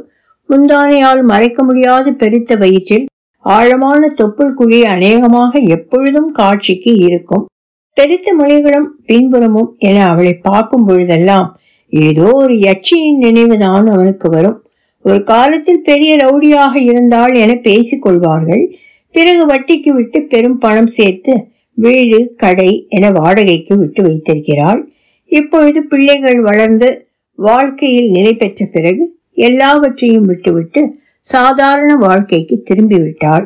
முந்தானையால் 0.49 1.21
மறைக்க 1.23 1.59
முடியாது 1.63 2.09
பெருத்த 2.13 2.55
வயிற்றில் 2.55 3.05
ஆழமான 3.45 4.01
தொப்புள் 4.17 4.53
குழி 4.53 4.79
அநேகமாக 4.85 5.59
எப்பொழுதும் 5.75 6.31
காட்சிக்கு 6.31 6.91
இருக்கும். 7.07 7.43
பெருத்த 7.97 8.29
மொழிகளும் 8.35 8.87
பின்புறமும் 9.05 9.69
என 9.79 9.97
அவளை 10.07 10.33
பார்க்கும் 10.47 10.85
பொழுதெல்லாம் 10.85 11.47
ஏதோ 12.03 12.31
ஒரு 12.33 12.53
யட்சியின் 12.53 13.17
நினைவுதான் 13.17 13.87
அவனுக்கு 13.87 14.29
வரும். 14.29 14.65
ஒரு 15.01 15.23
காலத்தில் 15.23 15.81
பெரிய 15.81 16.17
ரவுடியாக 16.17 16.81
இருந்தால் 16.81 17.33
என 17.33 17.53
பேசிக்கொள்வார்கள் 17.53 18.63
பிறகு 19.11 19.45
வட்டிக்கு 19.45 19.87
விட்டு 19.87 20.21
பெரும் 20.21 20.57
பணம் 20.57 20.87
சேர்த்து 20.87 21.47
வீடு 21.73 22.33
கடை 22.35 22.85
என 22.89 23.11
வாடகைக்கு 23.11 23.77
விட்டு 23.77 24.03
வைத்திருக்கிறாள். 24.03 24.87
இப்பொழுது 25.25 25.83
பிள்ளைகள் 25.83 26.41
வளர்ந்து 26.41 27.07
வாழ்க்கையில் 27.35 28.09
நிலை 28.11 28.33
பெற்ற 28.33 28.65
பிறகு 28.65 29.17
எல்லாவற்றையும் 29.33 30.25
விட்டுவிட்டு 30.25 30.99
சாதாரண 31.19 31.95
வாழ்க்கைக்கு 31.95 32.63
திரும்பிவிட்டாள். 32.69 33.45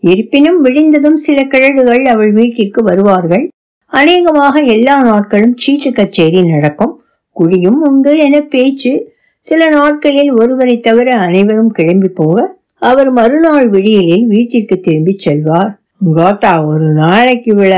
இருப்பினும் 0.00 0.64
விடிந்ததும் 0.64 1.14
சில 1.14 1.42
கிழடுகள் 1.42 2.04
அவள் 2.04 2.32
வீட்டிற்கு 2.32 2.82
வருவார்கள். 2.82 3.48
அநேகமாக 3.86 4.60
எல்லா 4.60 5.02
நாட்களும் 5.02 5.56
சீட்டு 5.56 5.92
கச்சேரி 5.92 6.42
நடக்கும். 6.42 6.99
குழியும் 7.40 7.80
உண்டு 7.80 8.18
என 8.18 8.40
பேச்சு. 8.40 9.12
சில 9.38 9.68
நாட்களில் 9.68 10.32
ஒருவரை 10.32 10.78
தவிர 10.78 11.16
அனைவரும் 11.16 11.70
கிளம்பி 11.70 12.08
போக 12.08 12.58
அவர் 12.78 13.10
மறுநாள் 13.10 13.70
விடியலில் 13.70 14.26
வீட்டிற்கு 14.26 14.80
திரும்பி 14.80 15.14
செல்வார். 15.16 15.80
கோத்தா 16.14 16.66
ஒரு 16.66 16.92
நாளைக்கு 16.92 17.54
விழ. 17.54 17.74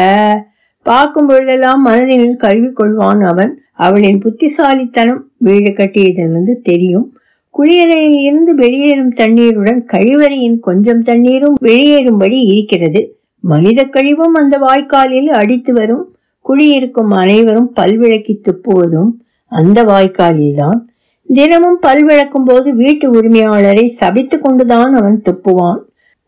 பார்க்கும் 0.82 1.26
பொழுதெல்லாம் 1.26 1.82
மனதில் 1.82 2.36
கருவி 2.36 2.66
கொள்வான் 2.66 3.24
அவன். 3.26 3.60
அவளின் 3.72 4.18
புத்திசாலித்தனம் 4.18 5.30
வீடு 5.36 5.70
கட்டியதிலிருந்து 5.70 6.52
தெரியும். 6.62 7.16
குளியலையில் 7.58 8.20
இருந்து 8.20 8.54
வெளியேறும் 8.54 9.10
தண்ணீருடன் 9.10 9.86
கழிவறையின் 9.92 10.58
கொஞ்சம் 10.60 11.02
தண்ணீரும் 11.02 11.54
வெளியேறும்படி 11.62 12.38
இருக்கிறது. 12.54 13.16
மனித 13.40 13.84
கழிவும் 13.84 14.34
அந்த 14.34 14.58
வாய்க்காலில் 14.58 15.30
அடித்து 15.30 15.72
வரும். 15.72 16.16
குடியிருக்கும் 16.40 17.10
அனைவரும் 17.10 17.72
பல்விளக்கி 17.80 18.34
துப்புவதும் 18.42 19.10
அந்த 19.52 19.78
வாய்க்காலில்தான் 19.84 20.80
தினமும் 21.28 21.78
பல் 21.78 22.04
விளக்கும் 22.04 22.44
போது 22.44 22.68
வீட்டு 22.74 23.06
உரிமையாளரை 23.12 23.84
சபித்து 24.00 24.36
கொண்டுதான் 24.38 24.92
அவன் 24.94 25.18
துப்புவான். 25.20 25.80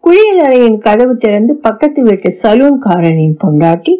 குளியலறையின் 0.04 0.78
கதவு 0.78 1.14
திறந்து 1.16 1.52
பக்கத்து 1.56 2.00
வீட்டு 2.02 2.30
சலூன்காரனின் 2.42 3.36
பொண்டாட்டி 3.44 3.94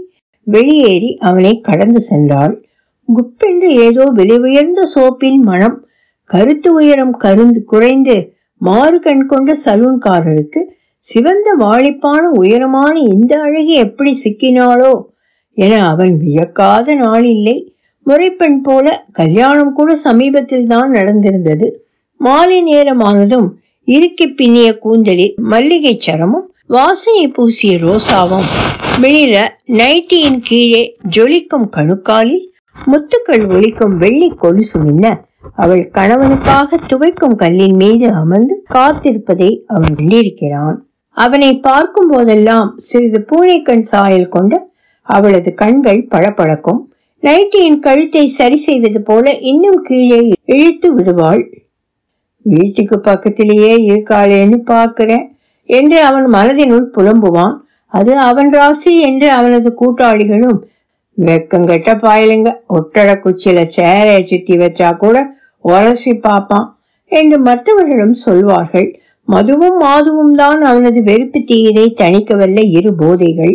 வெளியேறி 0.47 1.11
அவனை 1.21 1.52
கடந்து 1.61 2.00
சென்றாள். 2.11 2.54
குப்பென்று 3.09 3.69
ஏதோ 3.87 4.04
விலை 4.11 4.38
உயர்ந்த 4.38 4.83
சோப்பின் 4.95 5.40
மனம் 5.43 5.76
கருத்து 6.31 6.71
உயரம் 6.73 7.14
கருந்து 7.16 7.61
குறைந்து 7.64 8.16
மாறு 8.61 8.99
கண் 8.99 9.25
கொண்ட 9.26 9.50
சலூன்காரருக்கு 9.64 10.61
சிவந்த 11.04 11.49
வாழிப்பான 11.59 12.23
உயரமான 12.38 12.95
இந்த 13.09 13.33
அழகி 13.40 13.75
எப்படி 13.78 14.12
சிக்கினாளோ 14.25 14.93
என 15.57 15.73
அவன் 15.85 16.14
வியக்காத 16.19 16.95
நாள் 16.95 17.26
இல்லை 17.26 17.57
முறைப்பெண் 18.06 18.61
போல 18.62 18.87
கல்யாணம் 19.12 19.73
கூட 19.73 19.90
சமீபத்தில் 19.94 20.66
தான் 20.66 20.90
நடந்திருந்தது. 20.90 21.66
மாலை 22.20 22.58
நேரமானதும் 22.62 23.49
இறுக்கி 23.88 24.26
பின்னிய 24.28 24.68
கூந்தலில் 24.78 25.34
மல்லிகை 25.52 25.94
சரமும் 25.99 26.46
வாசனை 26.66 27.25
பூசிய 27.28 27.73
ரோசாவும் 27.78 28.46
வெளியில 29.02 29.37
நைட்டியின் 29.80 30.40
கீழே 30.40 30.82
ஜொலிக்கும் 31.16 31.66
கணுக்காலில் 31.76 32.44
முத்துக்கள் 32.76 33.44
ஒலிக்கும் 33.49 33.96
வெள்ளி 33.96 34.28
கொலுசு 34.42 34.78
மின்ன 34.78 35.12
அவள் 35.54 35.82
கணவனுக்காக 35.92 36.78
துவைக்கும் 36.87 37.37
கல்லின் 37.37 37.76
மீது 37.76 38.06
அமர்ந்து 38.12 38.54
காத்திருப்பதை 38.75 39.50
அவன் 39.66 39.94
கண்டிருக்கிறான். 39.94 40.76
அவனை 41.16 41.50
பார்க்கும் 41.58 42.08
போதெல்லாம் 42.08 42.68
சிறிது 42.76 43.20
பூனைக்கண் 43.30 43.84
சாயல் 43.92 44.28
கொண்ட 44.28 44.54
அவளது 45.02 45.54
கண்கள் 45.54 46.00
பளபளக்கும். 46.11 46.80
நைட்டியின் 47.25 47.78
கழுத்தை 47.85 48.23
சரி 48.38 48.59
செய்வது 48.64 49.00
போல 49.00 49.33
இன்னும் 49.50 49.78
கீழே 49.83 50.19
இழுத்து 50.54 50.88
விடுவாள். 50.95 51.43
வீட்டுக்கு 52.47 52.97
பக்கத்திலேயே 53.00 53.73
இருக்காளேன்னு 53.88 54.59
பார்க்கிறேன் 54.73 55.26
என்று 55.69 55.99
அவன் 56.09 56.26
மனதினுள் 56.37 56.87
புலம்புவான். 56.97 57.54
அது 57.93 58.12
அவன் 58.28 58.50
ராசி 58.57 58.93
என்று 59.09 59.28
அவனது 59.38 59.69
கூட்டாளிகளும் 59.81 60.59
வெக்கங்கெட்ட 61.19 61.90
பாயலுங்க 62.04 62.50
ஒட்டட 62.76 63.11
குச்சியில 63.25 63.59
சேரைய 63.76 64.21
சுத்தி 64.31 64.54
வச்சா 64.62 64.88
கூட 65.02 65.16
உரசி 65.64 66.12
பார்ப்பான் 66.26 66.69
என்று 67.12 67.37
மற்றவர்களும் 67.49 68.16
சொல்வார்கள். 68.26 68.88
மதுவும் 69.28 69.78
மாதுவும் 69.83 70.35
தான் 70.40 70.62
அவனது 70.71 71.00
வெறுப்பு 71.02 71.40
தீயினை 71.50 71.87
தணிக்கவல்ல 72.00 72.62
இரு 72.78 72.90
போதைகள். 73.02 73.54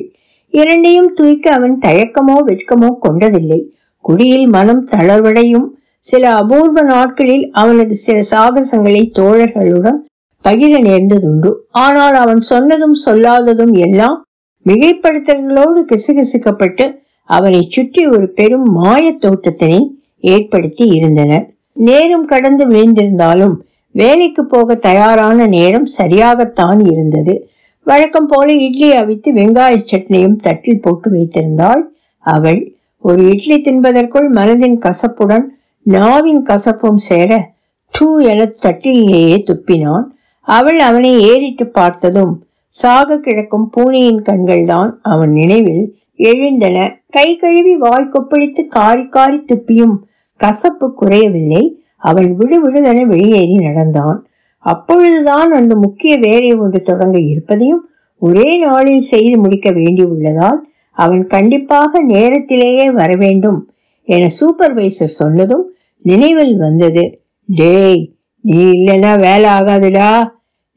இரண்டையும் 0.52 1.14
தூய்க்க 1.14 1.52
அவன் 1.52 1.78
தயக்கமோ 1.82 2.38
வெட்கமோ 2.48 2.90
கொண்டதில்லை. 3.02 3.60
குடியில் 4.02 4.48
மனம் 4.48 4.88
தளர்வடையும். 4.92 5.68
சில 6.00 6.36
அபூர்வ 6.36 6.82
நாட்களில் 6.82 7.52
அவனது 7.52 7.96
சில 7.96 8.20
சாகசங்களை 8.32 9.12
தோழர்களுடன் 9.20 10.00
பகிர 10.44 10.74
நேர்ந்ததுண்டு. 10.82 11.52
ஆனால் 11.72 12.14
அவன் 12.14 12.40
சொன்னதும் 12.40 12.98
சொல்லாததும் 13.06 13.72
எல்லாம் 13.72 14.26
மிகைப்படுத்தல்களோடு 14.66 15.82
கிசுகிசுக்கப்பட்டு 15.92 16.96
அவனை 17.24 17.62
சுற்றி 17.70 18.08
ஒரு 18.08 18.30
பெரும் 18.30 18.84
மாயத் 18.84 19.22
தோட்டத்தினை 19.22 19.82
ஏற்படுத்தி 20.20 20.86
இருந்தனர். 20.86 21.46
நேரம் 21.74 22.26
கடந்து 22.26 22.68
விழுந்திருந்தாலும் 22.68 23.56
வேலைக்கு 23.92 24.46
போக 24.46 24.76
தயாரான 24.76 25.48
நேரம் 25.48 25.86
சரியாகத்தான் 25.98 26.92
இருந்தது. 26.92 27.50
வழக்கம் 27.84 28.26
போல 28.26 28.54
இட்லி 28.54 28.92
அவித்து 28.92 29.34
வெங்காய 29.34 29.84
சட்னியும் 29.92 30.36
தட்டில் 30.36 30.82
போட்டு 30.82 31.12
வைத்திருந்தாள் 31.12 31.82
அவள். 32.18 32.74
ஒரு 32.98 33.30
இட்லி 33.30 33.56
தின்பதற்குள் 33.56 34.28
மனதின் 34.34 34.78
கசப்புடன் 34.86 35.46
நாவின் 35.84 36.44
கசப்பும் 36.44 36.96
சேர 36.96 37.52
தூ 37.92 38.20
என 38.20 38.46
தட்டிலேயே 38.46 39.38
துப்பினான். 39.38 40.04
அவள் 40.42 40.80
அவனை 40.80 41.22
ஏறிட்டு 41.22 41.68
பார்த்ததும் 41.68 42.44
சாக 42.68 43.18
கிடக்கும் 43.18 43.70
பூனையின் 43.70 44.22
கண்கள்தான் 44.22 44.92
அவன் 45.02 45.32
நினைவில் 45.32 45.98
எழுந்தன. 46.16 46.78
கை 47.10 47.36
கழுவி 47.36 47.76
வாய் 47.76 48.12
கொப்பளித்து 48.12 48.68
காரி 48.68 49.08
காரி 49.08 49.46
துப்பியும் 49.46 49.96
கசப்பு 50.36 50.94
குறையவில்லை. 50.94 51.84
அவள் 51.98 52.30
விழுவிடுதென 52.36 53.06
வெளியேறி 53.06 53.56
நடந்தான். 53.56 54.28
அப்பொழுதுதான் 54.66 55.52
அந்த 55.52 55.76
முக்கிய 55.76 56.14
வேலை 56.18 56.52
ஒன்று 56.54 56.82
தொடங்க 56.82 57.18
இருப்பதையும் 57.20 57.84
ஒரே 58.22 58.50
நாளில் 58.58 59.08
செய்து 59.12 59.36
முடிக்க 59.38 59.70
வேண்டியுள்ளதால் 59.72 60.60
அவன் 60.98 61.24
கண்டிப்பாக 61.28 62.02
நேரத்திலேயே 62.04 62.92
வர 62.92 63.16
வேண்டும் 63.16 63.60
என 64.08 64.30
சூப்பர்வைசர் 64.40 65.18
சொன்னதும் 65.22 65.66
நினைவில் 66.06 66.56
வந்தது. 66.58 67.04
டேய் 67.50 68.02
நீ 68.42 68.60
இல்லைன்னா 68.74 69.12
வேலை 69.20 69.50
ஆகாதுடா. 69.50 70.12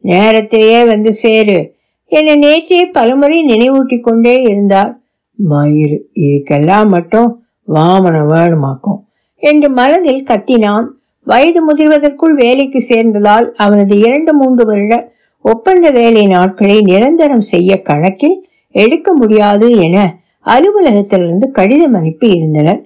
நேரத்திலேயே 0.04 0.84
வந்து 0.84 1.10
சேரு 1.12 1.58
என்னை 2.12 2.34
நேற்றே 2.38 2.80
பலமுறை 2.92 3.38
நினைவூட்டி 3.46 4.00
கொண்டே 4.00 4.34
இருந்தார் 4.42 4.90
மயிறு 5.38 5.96
இதுக்கெல்லாம் 6.20 6.88
மட்டும் 6.88 7.28
வாமனம் 7.68 8.30
வேணுமாக்கும் 8.32 9.00
என்று 9.42 9.68
மனதில் 9.70 10.26
கத்தினான். 10.30 10.88
வயது 11.26 11.60
முதிர்வதற்குள் 11.68 12.34
வேலைக்கு 12.34 12.84
சேர்ந்ததால் 12.88 13.50
அவனது 13.56 13.98
இரண்டு 13.98 14.32
மூன்று 14.34 14.64
வருட 14.64 14.94
ஒப்பந்த 15.40 15.90
வேலை 15.90 16.26
நாட்களை 16.26 16.80
நிரந்தரம் 16.80 17.46
செய்ய 17.52 17.82
கணக்கில் 17.82 18.48
எடுக்க 18.74 19.12
முடியாது 19.12 19.76
என 19.76 19.96
அலுவலகத்திலிருந்து 20.46 21.50
கடிதம் 21.50 21.94
அனுப்பி 21.94 22.28
இருந்தனர். 22.28 22.80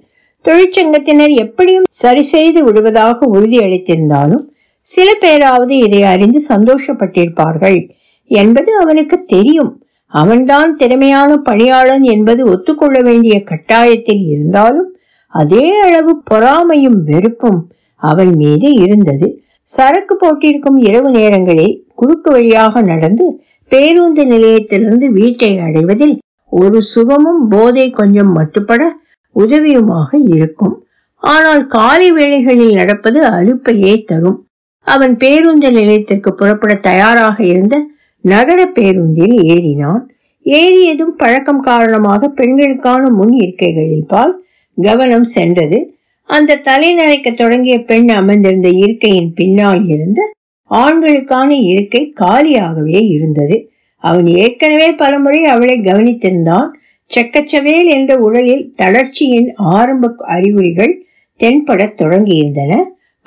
தொழிற்சங்கத்தினர் 0.45 1.33
எப்படியும் 1.35 1.87
சரி 1.89 2.21
செய்து 2.21 2.63
விடுவதாக 2.63 3.25
உறுதியளித்திருந்தாலும் 3.25 4.45
சில 4.81 5.13
பேராவது 5.19 5.77
இதை 5.77 6.03
அறிந்து 6.03 6.41
சந்தோஷப்பட்டிருப்பார்கள் 6.49 7.79
என்பது 8.25 8.71
அவனுக்கு 8.77 9.25
தெரியும். 9.25 9.81
அவன்தான் 10.07 10.75
திறமையான 10.75 11.37
பணியாளன் 11.37 12.03
என்பது 12.03 12.41
ஒத்துக்கொள்ள 12.49 12.99
வேண்டிய 12.99 13.43
கட்டாயத்தில் 13.43 14.23
இருந்தாலும் 14.27 14.95
அதே 15.33 15.79
அளவு 15.79 16.21
பொறாமையும் 16.31 16.99
வெறுப்பும் 17.03 17.59
அவன் 18.01 18.35
மீது 18.35 18.71
இருந்தது. 18.73 19.41
சரக்கு 19.61 20.15
போட்டிருக்கும் 20.15 20.77
இரவு 20.77 21.09
நேரங்களில் 21.09 21.85
குறுக்கு 21.95 22.31
வழியாக 22.31 22.81
நடந்து 22.81 23.25
பேருந்து 23.71 24.25
நிலையத்திலிருந்து 24.25 25.07
வீட்டை 25.11 25.59
அடைவதில் 25.59 26.17
ஒரு 26.51 26.81
சுகமும் 26.81 27.47
போதை 27.47 27.89
கொஞ்சம் 27.89 28.37
மட்டுப்பட 28.37 28.83
உதவியுமாக 29.35 30.09
இருக்கும். 30.35 30.75
ஆனால் 31.17 31.67
காலை 31.67 32.11
வேளைகளில் 32.11 32.73
நடப்பது 32.73 33.19
அலுப்பையே 33.23 34.03
தரும். 34.03 34.47
அவன் 34.81 35.17
பேருந்து 35.17 35.71
நிலையத்திற்கு 35.71 36.33
புறப்பட 36.33 36.75
தயாராக 36.75 37.43
இருந்த 37.43 37.75
நகர 38.21 38.65
பேருந்தில் 38.65 39.35
ஏறினான். 39.53 40.03
ஏறியதும் 40.45 41.13
பழக்கம் 41.17 41.59
காரணமாக 41.59 42.27
பெண்களுக்கான 42.27 43.09
முன் 43.09 43.33
இருக்கைகளில் 43.39 44.07
பால் 44.07 44.45
கவனம் 44.77 45.23
சென்றது. 45.23 45.96
அந்த 46.29 46.55
தலைநரைக்க 46.55 47.31
தொடங்கிய 47.31 47.75
பெண் 47.83 48.09
அமர்ந்திருந்த 48.09 48.69
இருக்கையின் 48.69 49.33
பின்னால் 49.33 49.83
இருந்த 49.87 50.21
ஆண்களுக்கான 50.71 51.49
இருக்கை 51.63 52.13
காலியாகவே 52.19 53.01
இருந்தது. 53.09 53.57
அவன் 54.03 54.27
ஏற்கனவே 54.27 54.89
பலமுறை 54.91 55.43
அவளை 55.43 55.75
கவனித்திருந்தான். 55.79 56.67
செக்கச்சவேல் 57.11 57.87
என்ற 57.93 58.11
உடலில் 58.17 58.73
தளர்ச்சியின் 58.75 59.49
ஆரம்ப 59.55 60.13
அறிகுறிகள் 60.17 60.93
தென்படத் 61.39 61.97
தொடங்கியிருந்தன. 62.01 62.73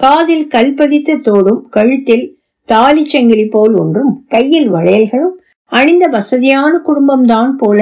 காதில் 0.01 0.47
கல்பதித்த 0.47 1.17
தோடும் 1.25 1.63
கழுத்தில் 1.71 2.27
தாலி 2.69 3.05
சங்கிலி 3.05 3.47
போல் 3.47 3.75
ஒன்றும் 3.75 4.13
கையில் 4.29 4.69
வளையல்களும் 4.73 5.37
அணிந்த 5.73 6.07
வசதியான 6.07 6.73
குடும்பம்தான் 6.87 7.53
போல 7.57 7.81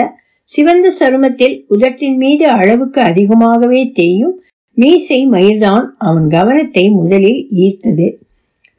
சிவந்த 0.51 0.93
சருமத்தில் 1.01 1.57
உதட்டின் 1.71 2.17
மீது 2.17 2.45
அளவுக்கு 2.49 3.01
அதிகமாகவே 3.01 3.91
தெரியும் 3.95 4.37
மீசை 4.81 5.19
மயிர்தான் 5.31 5.87
அவன் 5.99 6.27
கவனத்தை 6.29 6.85
முதலில் 6.91 7.43
ஈர்த்தது. 7.57 8.07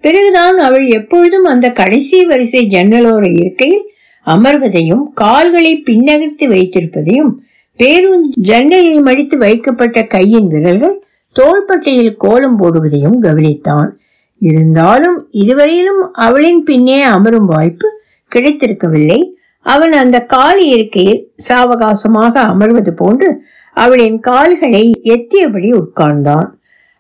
பிறகுதான் 0.04 0.58
அவள் 0.58 0.86
எப்பொழுதும் 0.88 1.44
அந்த 1.44 1.68
கடைசி 1.70 2.18
வரிசை 2.26 2.62
ஜன்னலோர 2.68 3.24
இருக்கையில் 3.36 3.86
அமர்வதையும் 4.28 5.04
கால்களை 5.14 5.84
பின்னகர்த்து 5.86 6.46
வைத்திருப்பதையும் 6.54 7.32
பேருந்து 7.80 8.30
ஜன்னலில் 8.50 9.02
மடித்து 9.02 9.38
வைக்கப்பட்ட 9.38 10.00
கையின் 10.04 10.48
விரல்கள் 10.48 10.98
தோள்பட்டையில் 11.36 12.16
கோலம் 12.18 12.58
போடுவதையும் 12.60 13.20
கவனித்தான். 13.22 13.90
இருந்தாலும் 14.42 15.18
இதுவரையிலும் 15.32 16.02
அவளின் 16.26 16.64
பின்னே 16.64 17.00
அமரும் 17.16 17.46
வாய்ப்பு 17.46 17.88
கிடைத்திருக்கவில்லை. 18.32 19.20
அவன் 19.66 19.94
அந்த 20.02 20.18
காலி 20.34 20.66
இருக்கையில் 20.68 21.22
சாவகாசமாக 21.50 22.34
அமர்வது 22.52 22.92
போன்று 22.92 23.30
அவளின் 23.76 24.20
கால்களை 24.20 24.86
எத்தியபடி 25.04 25.70
உட்கார்ந்தான். 25.82 26.48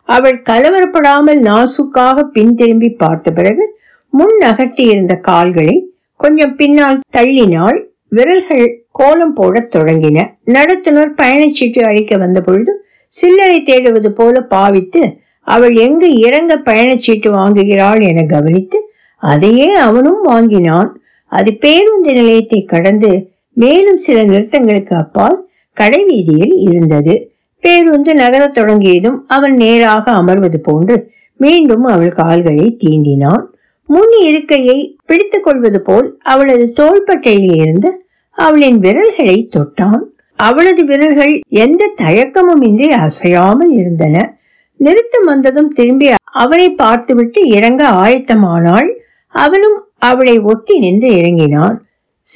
அவள் 0.04 0.42
கலவரப்படாமல் 0.42 1.42
நாசுக்காக 1.50 2.24
பின் 2.24 2.56
திரும்பி 2.56 2.90
பார்த்த 2.90 3.32
பிறகு 3.32 3.66
முன் 4.10 4.36
நகர்த்தி 4.40 4.84
இருந்த 4.84 5.16
கால்களை 5.16 5.76
கொஞ்சம் 6.16 6.56
பின்னால் 6.56 7.00
தள்ளினாள் 7.18 7.80
விரல்கள் 8.08 8.68
கோலம் 8.92 9.34
போடத் 9.34 9.72
தொடங்கின. 9.76 10.18
நடத்துனர் 10.46 11.12
பயணச்சீட்டு 11.22 11.82
அழிக்க 11.82 12.18
வந்த 12.18 12.42
பொழுது 12.42 12.74
சில்லறை 13.08 13.60
தேடுவது 13.62 14.10
போல 14.10 14.42
பாவித்து 14.42 15.02
அவள் 15.42 15.76
எங்கு 15.76 16.14
இறங்க 16.18 16.56
பயணச்சீட்டு 16.66 17.30
வாங்குகிறாள் 17.32 18.02
என 18.02 18.24
கவனித்து 18.24 18.80
அதையே 19.18 19.70
அவனும் 19.74 20.22
வாங்கினான். 20.22 20.90
அது 21.26 21.52
பேருந்து 21.54 22.12
நிலையத்தை 22.14 22.60
கடந்து 22.64 23.12
மேலும் 23.58 23.98
சில 23.98 24.24
நிறுத்தங்களுக்கு 24.24 24.94
அப்பால் 24.94 25.38
கடைவீதியில் 25.80 26.54
இருந்தது. 26.54 27.32
பேருந்து 27.60 28.16
நகரத் 28.16 28.54
தொடங்கியதும் 28.54 29.26
அவன் 29.28 29.56
நேராக 29.56 30.12
அமர்வது 30.12 30.58
போன்று 30.58 31.12
மீண்டும் 31.36 31.84
அவள் 31.84 32.12
கால்களை 32.12 32.78
தீண்டினான். 32.84 33.44
முன் 33.86 34.12
இருக்கையை 34.22 34.98
பிடித்துக் 35.06 35.44
கொள்வது 35.44 35.82
போல் 35.82 36.18
அவளது 36.24 36.72
தோள்பட்டையில் 36.72 37.56
இருந்து 37.56 38.04
அவளின் 38.32 38.80
விரல்களை 38.80 39.50
தொட்டான். 39.50 40.02
அவளது 40.36 40.86
விரல்கள் 40.86 41.42
எந்த 41.50 41.94
தயக்கமும் 42.02 42.62
இன்றி 42.62 42.90
அசையாமல் 42.92 43.72
இருந்தன. 43.72 44.38
நிறுத்தம் 44.76 45.26
வந்ததும் 45.26 45.70
திரும்பி 45.70 46.10
அவனை 46.24 46.72
பார்த்துவிட்டு 46.74 47.48
இறங்க 47.48 47.90
ஆயத்தமானாள். 47.90 48.90
அவனும் 49.28 49.84
அவளை 49.98 50.40
ஒட்டி 50.40 50.80
நின்று 50.80 51.10
இறங்கினான். 51.16 51.86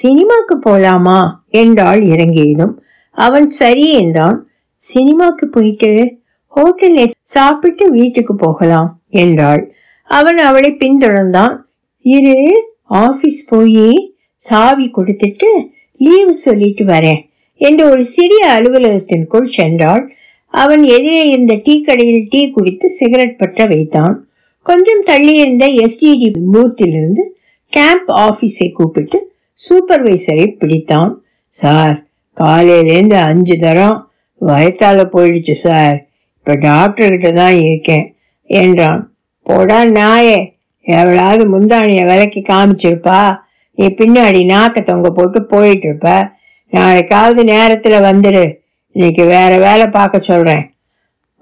சினிமாக்கு 0.03 0.56
போலாமா? 0.65 1.19
என்றாள் 1.49 2.01
இறங்கியதும். 2.01 2.83
அவன் 3.15 3.47
சரி 3.49 3.91
என்றான். 3.91 4.38
சினிமாக்கு 4.82 5.45
போயிட்டு 5.52 5.91
ஹோட்டலில் 6.54 7.19
சாப்பிட்டு 7.21 7.91
வீட்டுக்கு 7.91 8.36
போகலாம் 8.36 8.89
என்றாள். 9.10 9.73
அவன் 10.10 10.38
அவளை 10.38 10.71
பின்தொடர்ந்தான். 10.71 11.56
இரு 12.06 12.39
ஆபீஸ் 12.84 13.47
போய் 13.49 14.15
சாவி 14.36 14.91
கொடுத்துட்டு 14.97 15.49
லீவு 15.97 16.34
சொல்லிட்டு 16.34 16.86
வரேன் 16.86 17.21
என்று 17.62 17.89
ஒரு 17.89 18.06
சிறிய 18.06 18.41
அலுவலகத்திற்குள் 18.47 19.47
சென்றாள். 19.58 20.04
அவன் 20.54 20.84
எதிரே 20.84 21.28
இருந்த 21.28 21.54
டீ 21.63 21.82
கடையில் 21.82 22.28
டீ 22.30 22.41
குடித்து 22.49 22.89
சிகரெட் 22.89 23.38
பற்ற 23.38 23.65
வைத்தான். 23.65 24.15
கொஞ்சம் 24.65 25.04
தள்ளி 25.04 25.34
இருந்த 25.36 25.65
எஸ்டிடி 25.67 26.30
பூத்திலிருந்து 26.54 27.23
கேம்ப் 27.73 28.10
ஆபீஸை 28.10 28.71
கூப்பிட்டு 28.71 29.19
சூப்பர்வைசரை 29.60 30.47
பிடித்தான். 30.60 31.13
சார் 31.47 31.95
காலையிலேருந்து 32.38 33.17
அஞ்சு 33.30 33.58
தரம் 33.58 34.10
வயத்தால 34.41 35.06
போயிடுச்சு 35.12 35.52
சார். 35.52 35.98
இப்ப 36.38 36.56
டாக்டர் 36.56 37.10
கிட்ட 37.10 37.32
தான் 37.32 37.58
இருக்கேன் 37.60 38.15
என்றான். 38.46 39.13
போடா 39.41 39.84
நாயே 39.84 40.52
எவளாவது 40.82 41.43
முந்தானிய 41.54 42.02
விலைக்கு 42.06 42.43
காமிச்சிருப்பா. 42.48 43.36
நீ 43.78 43.86
பின்னாடி 43.86 44.41
நாக்க 44.46 44.84
தொங்க 44.84 45.10
போட்டு 45.10 45.43
போயிட்டு 45.43 45.88
இருப்ப 45.88 46.10
நாளைக்காவது 46.74 47.41
நேரத்துல 47.43 47.96
வந்துடு 48.10 48.43
இன்னைக்கு 48.91 49.24
வேற 49.26 49.58
வேலை 49.58 49.88
பார்க்க 49.88 50.19
சொல்றேன். 50.19 50.74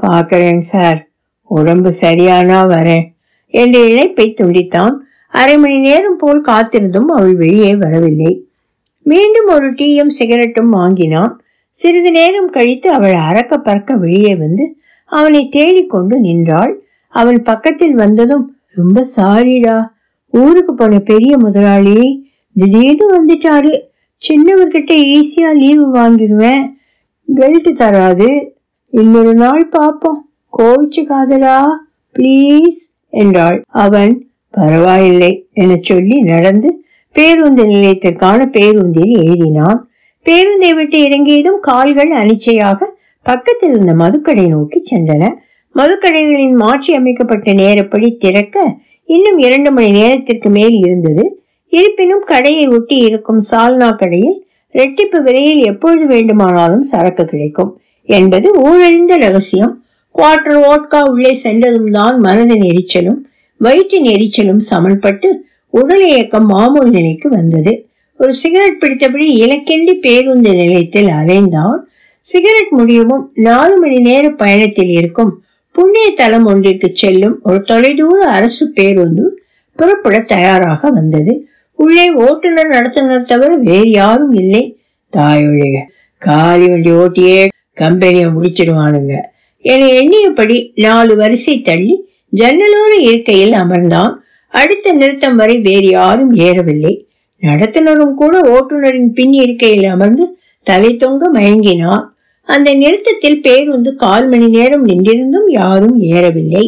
பார்க்குறேங்க 0.04 0.58
சார். 0.58 1.00
உடம்பு 1.44 1.94
சரியானா 2.02 2.60
வரேன் 2.68 3.06
என்ற 3.54 3.80
இணைப்பை 3.88 4.36
துண்டித்தான். 4.38 4.94
அரை 5.28 5.58
மணி 5.58 5.78
நேரம் 5.80 6.18
போல் 6.18 6.42
காத்திருந்தும் 6.48 7.10
அவள் 7.16 7.36
வெளியே 7.36 7.76
வரவில்லை. 7.76 8.32
மீண்டும் 9.04 9.48
ஒரு 9.48 9.72
டீயும் 9.72 10.12
சிகரெட்டும் 10.20 10.70
வாங்கினான். 10.70 11.34
சிறிது 11.70 12.12
நேரம் 12.12 12.50
கழித்து 12.50 12.92
அவள் 12.92 13.14
அறக்க 13.14 13.58
பறக்க 13.58 13.96
வெளியே 13.96 14.36
வந்து 14.36 14.76
அவனை 15.06 15.50
தேடிக்கொண்டு 15.50 16.20
நின்றாள். 16.20 16.74
அவன் 17.08 17.40
பக்கத்தில் 17.42 17.96
வந்ததும் 17.96 18.46
ரொம்ப 18.76 19.06
சாரிடா 19.16 19.78
ஊருக்கு 20.34 20.74
போன 20.74 21.00
பெரிய 21.00 21.38
முதலாளி. 21.38 22.30
திடீர்னு 22.56 23.08
வந்துட்டாரு. 23.16 23.74
சின்னவர்கிட்ட 24.22 24.94
ஈஸியா 25.16 25.50
லீவு 25.56 25.86
வாங்கிடுவேன் 25.96 26.64
கெல்ட்டு 27.28 27.72
தராது. 27.72 28.30
இன்னொரு 28.94 29.34
நாள் 29.34 29.70
பாப்போம் 29.70 30.22
கோவிச்சுக்காதடா 30.58 31.58
ப்ளீஸ் 32.20 32.80
என்றாள். 33.10 33.58
அவன் 33.68 34.14
பரவாயில்லை 34.50 35.50
என 35.54 35.78
சொல்லி 35.82 36.18
நடந்து 36.22 36.70
பேருந்து 37.16 37.64
நிலையத்திற்கான 37.66 38.40
பேருந்தில் 38.56 39.14
ஏறினான். 39.28 39.80
பேருந்தை 40.26 40.72
விட்டு 40.78 40.98
இறங்கியதும் 41.08 41.60
கால்கள் 41.60 42.12
அனிச்சையாக 42.22 42.80
பக்கத்தில் 43.26 43.72
இருந்த 43.74 43.94
மதுக்கடை 43.94 44.46
நோக்கி 44.48 44.80
சென்றன. 44.92 45.24
மதுக்கடைகளின் 45.76 46.56
மாற்றி 46.64 46.92
அமைக்கப்பட்ட 46.94 47.54
நேரப்படி 47.54 48.08
திறக்க 48.18 48.56
இன்னும் 49.10 49.38
இரண்டு 49.38 49.70
மணி 49.72 49.90
நேரத்திற்கு 49.92 50.50
மேல் 50.50 50.78
இருந்தது. 50.86 51.24
இருப்பினும் 51.74 52.24
கடையை 52.24 52.66
ஒட்டி 52.68 52.98
இருக்கும் 53.08 53.42
சால்னா 53.52 53.90
கடையில் 53.96 54.38
ரெட்டிப்பு 54.76 55.18
விலையில் 55.24 55.62
எப்பொழுது 55.64 56.06
வேண்டுமானாலும் 56.06 56.86
சரக்கு 56.92 57.24
கிடைக்கும் 57.26 57.72
என்பது 58.10 58.48
ஊழறிந்த 58.68 59.14
ரகசியம். 59.18 59.74
குவார்டர் 60.16 60.60
ஓட்கா 60.72 61.00
உள்ளே 61.12 61.34
சென்றதும் 61.46 61.92
தான் 61.92 62.16
மனதின் 62.20 62.66
எரிச்சலும் 62.72 63.20
வயிற்றின் 63.62 64.08
எரிச்சலும் 64.16 64.62
சமன்பட்டு 64.70 65.30
உடல் 65.72 66.06
இயக்கம் 66.08 66.48
மாமூல் 66.50 66.90
நிலைக்கு 66.90 67.28
வந்தது. 67.30 67.74
ஒரு 68.18 68.34
சிகரெட் 68.42 68.82
பிடித்தபடி 68.82 69.28
இலக்கெண்டி 69.44 69.94
பேருந்து 70.06 70.52
நிலையத்தில் 70.54 71.10
அலைந்தான். 71.20 71.78
சிகரெட் 72.26 72.74
முடியவும் 72.80 73.24
நாலு 73.48 73.76
மணி 73.80 74.00
நேர 74.00 74.26
பயணத்தில் 74.42 74.92
இருக்கும் 75.00 75.32
புண்ணிய 75.76 76.08
தலம் 76.16 76.48
ஒன்றிற்கு 76.48 76.88
செல்லும் 76.94 77.36
ஒரு 77.44 77.60
தொலைதூர 77.68 78.18
அரசு 78.38 78.66
பேருந்து 78.74 79.26
புறப்பட 79.80 80.20
தயாராக 80.34 80.90
வந்தது. 80.90 81.34
உள்ளே 81.80 82.06
ஓட்டுநர் 82.26 82.74
நடத்துனர் 82.76 83.30
தவிர 83.32 83.52
வேறு 83.70 83.90
யாரும் 83.92 84.34
இல்லை. 84.42 84.64
தாயொழிக 85.18 85.78
காலி 86.22 86.66
வண்டி 86.68 86.92
ஓட்டியே 87.04 87.38
கம்பெனியை 87.74 88.28
முடிச்சிடுவானுங்க 88.36 89.14
என 89.66 89.88
எண்ணியபடி 90.00 90.58
நாலு 90.76 91.14
வரிசை 91.16 91.56
தள்ளி 91.62 91.96
ஜன்னலோர 92.36 92.92
இருக்கையில் 93.00 93.56
அமர்ந்தான். 93.62 94.14
அடுத்த 94.52 94.94
நிறுத்தம் 94.94 95.36
வரை 95.36 95.56
வேறு 95.58 95.90
யாரும் 95.90 96.34
ஏறவில்லை. 96.48 96.94
நடத்துனரும் 97.44 98.14
கூட 98.14 98.34
ஓட்டுநரின் 98.56 99.12
பின் 99.14 99.34
இருக்கையில் 99.34 99.86
அமர்ந்து 99.86 100.26
தலை 100.68 100.98
தொங்க 100.98 101.30
மயங்கினார். 101.34 102.04
அந்த 102.48 102.70
நிறுத்தத்தில் 102.74 103.42
பேருந்து 103.42 103.92
கால் 103.96 104.28
மணி 104.28 104.48
நேரம் 104.48 104.86
நின்றிருந்தும் 104.88 105.48
யாரும் 105.48 105.96
ஏறவில்லை. 106.02 106.66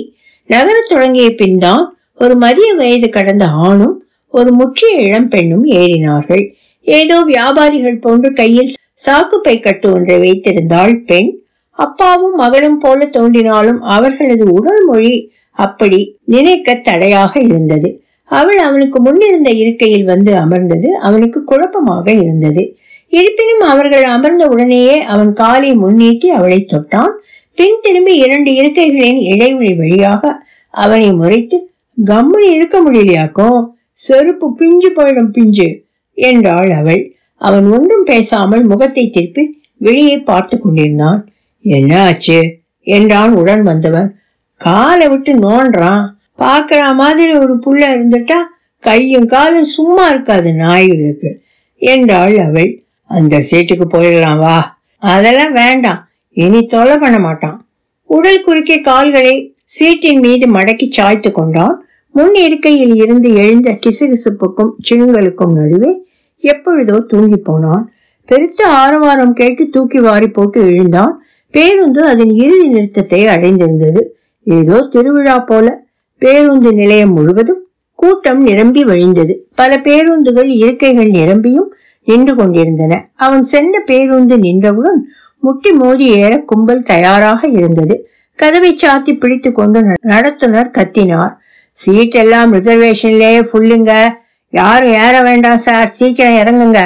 நகரத் 0.50 0.90
தொடங்கிய 0.90 1.28
பின் 1.36 1.58
தான் 1.58 1.84
ஒரு 2.18 2.36
மதிய 2.36 2.74
வயது 2.74 3.10
கடந்த 3.10 3.46
ஆணும் 3.46 3.96
ஒரு 4.34 4.52
முற்றிய 4.52 5.02
இளம் 5.02 5.28
பெண்ணும் 5.28 5.66
ஏறினார்கள். 5.66 6.44
ஏதோ 6.88 7.18
வியாபாரிகள் 7.24 8.02
போன்று 8.02 8.30
கையில் 8.34 8.74
சாக்குப்பை 9.06 9.56
கட்டு 9.60 9.88
ஒன்றை 9.94 10.18
வைத்திருந்தாள் 10.18 10.96
பெண். 11.06 11.30
அப்பாவும் 11.80 12.36
மகளும் 12.36 12.80
போல 12.80 13.06
தோன்றினாலும் 13.06 13.80
அவர்களது 13.96 14.46
உடல் 14.52 14.84
மொழி 14.86 15.14
அப்படி 15.58 16.20
நினைக்க 16.26 16.74
தடையாக 16.74 17.34
இருந்தது. 17.40 17.90
அவள் 18.24 18.58
அவனுக்கு 18.58 19.02
முன்னிருந்த 19.02 19.50
இருக்கையில் 19.52 20.04
வந்து 20.04 20.32
அமர்ந்தது. 20.36 20.90
அவனுக்கு 21.00 21.44
குழப்பமாக 21.44 22.08
இருந்தது. 22.12 22.64
இருப்பினும் 23.10 23.64
அவர்கள் 23.68 24.04
அமர்ந்த 24.04 24.48
உடனேயே 24.48 24.96
அவன் 25.04 25.34
காலை 25.34 25.72
முன்னீட்டி 25.76 26.30
அவளை 26.30 26.66
தொட்டான். 26.74 27.14
பின் 27.58 27.78
திரும்பி 27.82 28.14
இரண்டு 28.16 28.52
இருக்கைகளின் 28.52 29.20
இடைவெளி 29.22 29.74
வழியாக 29.74 30.32
அவனை 30.70 31.14
முறைத்து 31.14 31.58
கம்முனி 32.06 32.48
இருக்க 32.54 32.78
முடியலையாக்கும் 32.82 33.60
செருப்பு 33.94 34.48
பிஞ்சு 34.56 34.90
போயிடும் 34.96 35.32
பிஞ்சு 35.32 35.68
என்றாள் 36.18 36.72
அவள். 36.72 37.02
அவன் 37.42 37.66
ஒன்றும் 37.72 38.04
பேசாமல் 38.04 38.64
முகத்தை 38.64 39.10
திருப்பி 39.10 39.44
வெளியே 39.78 40.18
பார்த்து 40.20 40.56
கொண்டிருந்தான். 40.60 41.20
என்ன 41.66 41.92
ஆச்சு 42.02 42.40
என்றான் 42.88 43.34
உடன் 43.34 43.62
வந்தவன். 43.62 44.10
காலை 44.66 45.06
விட்டு 45.08 45.32
நோண்டுறான். 45.36 46.04
பாக்குற 46.38 46.82
மாதிரி 46.94 47.34
ஒரு 47.34 47.54
புள்ள 47.66 47.82
இருந்துட்டா 47.96 48.40
கையும் 48.84 49.28
காலும் 49.34 49.70
சும்மா 49.76 50.06
இருக்காது 50.10 50.50
நாய்களுக்கு 50.54 51.30
என்றாள் 51.82 52.36
அவள். 52.48 52.72
அந்த 53.10 53.36
சீட்டுக்கு 53.50 53.86
போயிடலாம் 53.94 54.40
வா. 54.40 54.58
அதெல்லாம் 54.98 55.54
வேண்டாம். 55.54 56.00
இனி 56.38 56.62
தொலை 56.66 56.98
பண்ண 56.98 57.18
மாட்டான். 57.20 57.58
உடல் 58.10 58.44
குறுக்கே 58.44 58.78
கால்களை 58.82 59.34
சீட்டின் 59.64 60.20
மீது 60.20 60.46
மடக்கி 60.52 60.88
சாய்த்து 60.92 61.32
கொண்டான். 61.32 61.76
முன் 62.16 62.36
இருக்கையில் 62.36 62.96
இருந்து 62.96 63.30
எழுந்த 63.36 63.70
கிசுகிசுப்புக்கும் 63.84 64.74
சிணுங்களுக்கும் 64.88 65.54
நடுவே 65.54 65.92
எப்பொழுதோ 66.44 66.98
தூங்கி 67.12 67.38
போனான். 67.38 67.84
பெருத்த 68.30 68.68
ஆரவாரம் 68.82 69.34
கேட்டு 69.34 69.64
தூக்கி 69.70 70.00
வாரி 70.00 70.28
போட்டு 70.28 70.60
எழுந்தான். 70.62 71.14
பேருந்து 71.54 72.02
அதன் 72.06 72.34
இறுதி 72.44 72.68
நிறுத்தத்தை 72.68 73.22
அடைந்திருந்தது. 73.28 74.02
ஏதோ 74.46 74.78
திருவிழா 74.92 75.40
போல 75.40 75.68
பேருந்து 76.22 76.72
நிலையம் 76.74 77.14
முழுவதும் 77.14 77.62
கூட்டம் 78.00 78.42
நிரம்பி 78.42 78.84
வழிந்தது. 78.84 79.34
பல 79.56 79.72
பேருந்துகள் 79.78 80.50
இருக்கைகள் 80.64 81.10
நிரம்பியும் 81.10 81.70
நின்று 82.08 82.36
கொண்டிருந்தன. 82.36 82.94
அவன் 83.16 83.44
சென்ற 83.44 83.80
பேருந்து 83.86 84.38
நின்றவுடன் 84.38 85.00
முட்டி 85.40 85.72
மோதி 85.72 86.06
ஏற 86.16 86.34
கும்பல் 86.46 86.84
தயாராக 86.84 87.48
இருந்தது. 87.48 87.96
கதவை 88.40 88.72
சாத்தி 88.84 89.14
பிடித்து 89.18 89.52
கொண்டு 89.52 89.80
நடத்துனர் 90.04 90.70
கத்தினார். 90.78 91.34
சீட் 91.72 92.16
எல்லாம் 92.16 92.54
ரிசர்வேஷன்லயே 92.54 93.42
ஃபுல்லுங்க 93.50 93.92
யாரும் 94.50 94.94
ஏற 95.06 95.22
வேண்டாம் 95.22 95.58
சார். 95.58 95.88
சீக்கிரம் 95.88 96.40
இறங்குங்க 96.42 96.82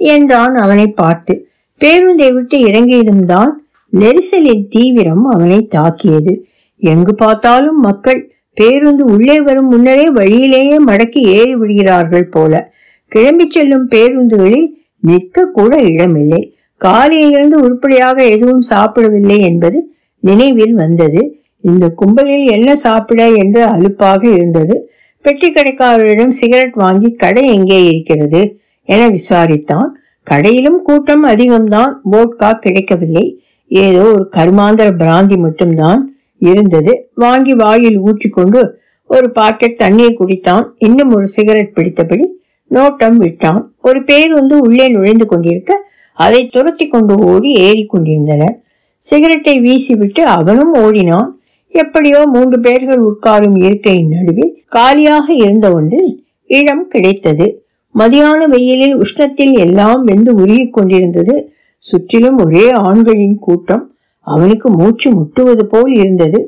என்றான் 0.00 0.54
அவனை 0.54 0.86
பார்த்து. 0.92 1.34
பேருந்தை 1.80 2.32
விட்டு 2.32 2.58
இறங்கியதும் 2.58 3.24
தான் 3.24 3.52
நெரிசலின் 3.92 4.68
தீவிரம் 4.68 5.24
அவனை 5.24 5.66
தாக்கியது. 5.66 6.32
எங்கு 6.80 7.14
பார்த்தாலும் 7.14 7.80
மக்கள் 7.80 8.32
பேருந்து 8.52 9.04
உள்ளே 9.04 9.40
வரும் 9.40 9.68
முன்னரே 9.68 10.10
வழியிலேயே 10.10 10.84
மடக்கி 10.84 11.20
ஏறி 11.26 11.54
விடுகிறார்கள் 11.54 12.26
போல. 12.28 12.72
கிளம்பி 13.06 13.46
செல்லும் 13.50 13.88
பேருந்துகளில் 13.88 14.68
நிற்க 15.00 15.44
கூட 15.44 15.76
இடமில்லை 15.80 16.56
காலையிலிருந்து 16.76 17.60
உருப்படியாக 17.60 18.24
எதுவும் 18.24 18.60
சாப்பிடவில்லை 18.60 19.40
என்பது 19.40 19.78
நினைவில் 20.20 20.74
வந்தது. 20.74 21.40
இந்த 21.60 21.88
கும்பலில் 21.88 22.46
என்ன 22.46 22.76
சாப்பிட 22.76 23.30
என்று 23.32 23.62
அலுப்பாக 23.64 24.28
இருந்தது. 24.28 24.90
பெட்டி 25.20 25.52
கடைக்காரரிடம் 25.52 26.28
சிகரெட் 26.28 26.74
வாங்கி 26.74 27.10
கடை 27.12 27.48
எங்கே 27.48 27.84
இருக்கிறது 27.84 28.60
என 28.84 29.08
விசாரித்தான். 29.08 29.88
கடையிலும் 30.26 30.82
கூட்டம் 30.82 31.24
அதிகம்தான். 31.24 31.92
போட்கா 32.10 32.58
கிடைக்கவில்லை. 32.58 33.42
ஏதோ 33.66 34.02
ஒரு 34.02 34.28
கருமாந்தர 34.36 34.88
பிராந்தி 34.98 35.36
மட்டும்தான். 35.38 36.17
இருந்தது. 36.38 37.10
வாங்கி 37.14 37.54
வாயில் 37.54 38.00
ஊற்றிக்கொண்டு 38.00 38.70
ஒரு 39.06 39.30
பாக்கெட் 39.30 39.76
தண்ணீர் 39.76 40.16
குடித்தான். 40.20 40.68
இன்னும் 40.78 41.14
ஒரு 41.14 41.26
சிகரெட் 41.26 41.72
பிடித்தபடி 41.74 42.24
நோட்டம் 42.70 43.16
விட்டான். 43.16 43.74
ஒரு 43.82 44.04
பேர் 44.04 44.32
வந்து 44.32 44.58
உள்ளே 44.58 44.88
நுழைந்து 44.88 45.26
கொண்டிருக்க 45.26 45.86
அதை 46.14 46.46
துரத்தி 46.46 46.86
கொண்டு 46.86 47.14
ஓடி 47.26 47.54
ஏறி 47.54 47.86
கொண்டிருந்தனர். 47.86 48.60
சிகரெட்டை 48.96 49.60
வீசிவிட்டு 49.60 50.20
அவனும் 50.20 50.74
ஓடினான். 50.74 51.40
எப்படியோ 51.68 52.26
மூன்று 52.26 52.60
பேர்கள் 52.60 53.00
உட்காரும் 53.00 53.64
இருக்கையின் 53.64 54.08
நடுவில் 54.08 54.62
காலியாக 54.66 55.32
இருந்த 55.32 55.72
ஒன்றில் 55.72 56.24
இடம் 56.46 56.88
கிடைத்தது. 56.88 57.64
மதியான 57.98 58.44
வெயிலில் 58.44 58.96
உஷ்ணத்தில் 58.96 59.58
எல்லாம் 59.58 60.04
வெந்து 60.04 60.34
உருகிக் 60.34 60.72
கொண்டிருந்தது. 60.72 61.52
சுற்றிலும் 61.76 62.38
ஒரே 62.44 62.70
ஆண்களின் 62.70 63.38
கூட்டம். 63.38 63.87
அவனுக்கு 64.34 64.68
மூச்சு 64.70 65.08
முட்டுவது 65.16 65.64
போல் 65.72 65.92
இருந்தது. 65.94 66.40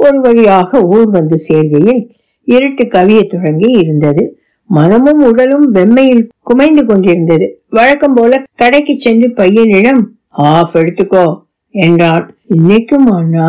ஒரு 0.00 0.18
வழியாக 0.20 0.80
ஊர் 0.94 1.10
வந்து 1.10 1.36
சேர்கையில் 1.48 2.00
இருட்டு 2.48 2.84
கவிய 2.94 3.20
தொடங்கி 3.24 3.70
இருந்தது. 3.82 4.22
மனமும் 4.70 5.22
உடலும் 5.28 5.66
வெம்மையில் 5.74 6.24
குமைந்து 6.50 6.82
கொண்டிருந்தது. 6.84 7.46
வழக்கம் 7.70 8.14
போல 8.14 8.42
கடைக்கு 8.54 8.94
சென்று 8.98 9.28
பையனிடம் 9.36 10.00
ஆஃப் 10.50 10.74
எடுத்துக்கோ 10.76 11.26
என்றான். 11.74 12.24
இன்னைக்கும் 12.56 13.08
அண்ணா 13.18 13.48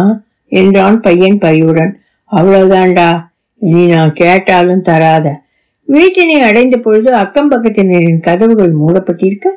என்றான் 0.52 0.98
பையன் 1.00 1.40
பையுடன் 1.46 1.94
அவ்வளவுதான்டா 2.32 3.10
இனி 3.62 3.86
நான் 3.86 4.14
கேட்டாலும் 4.14 4.86
தராத. 4.90 5.26
வீட்டினை 5.88 6.38
அடைந்த 6.48 6.76
பொழுது 6.78 7.10
அக்கம் 7.14 7.50
பக்கத்தினரின் 7.52 8.22
கதவுகள் 8.28 8.74
மூடப்பட்டிருக்க 8.82 9.48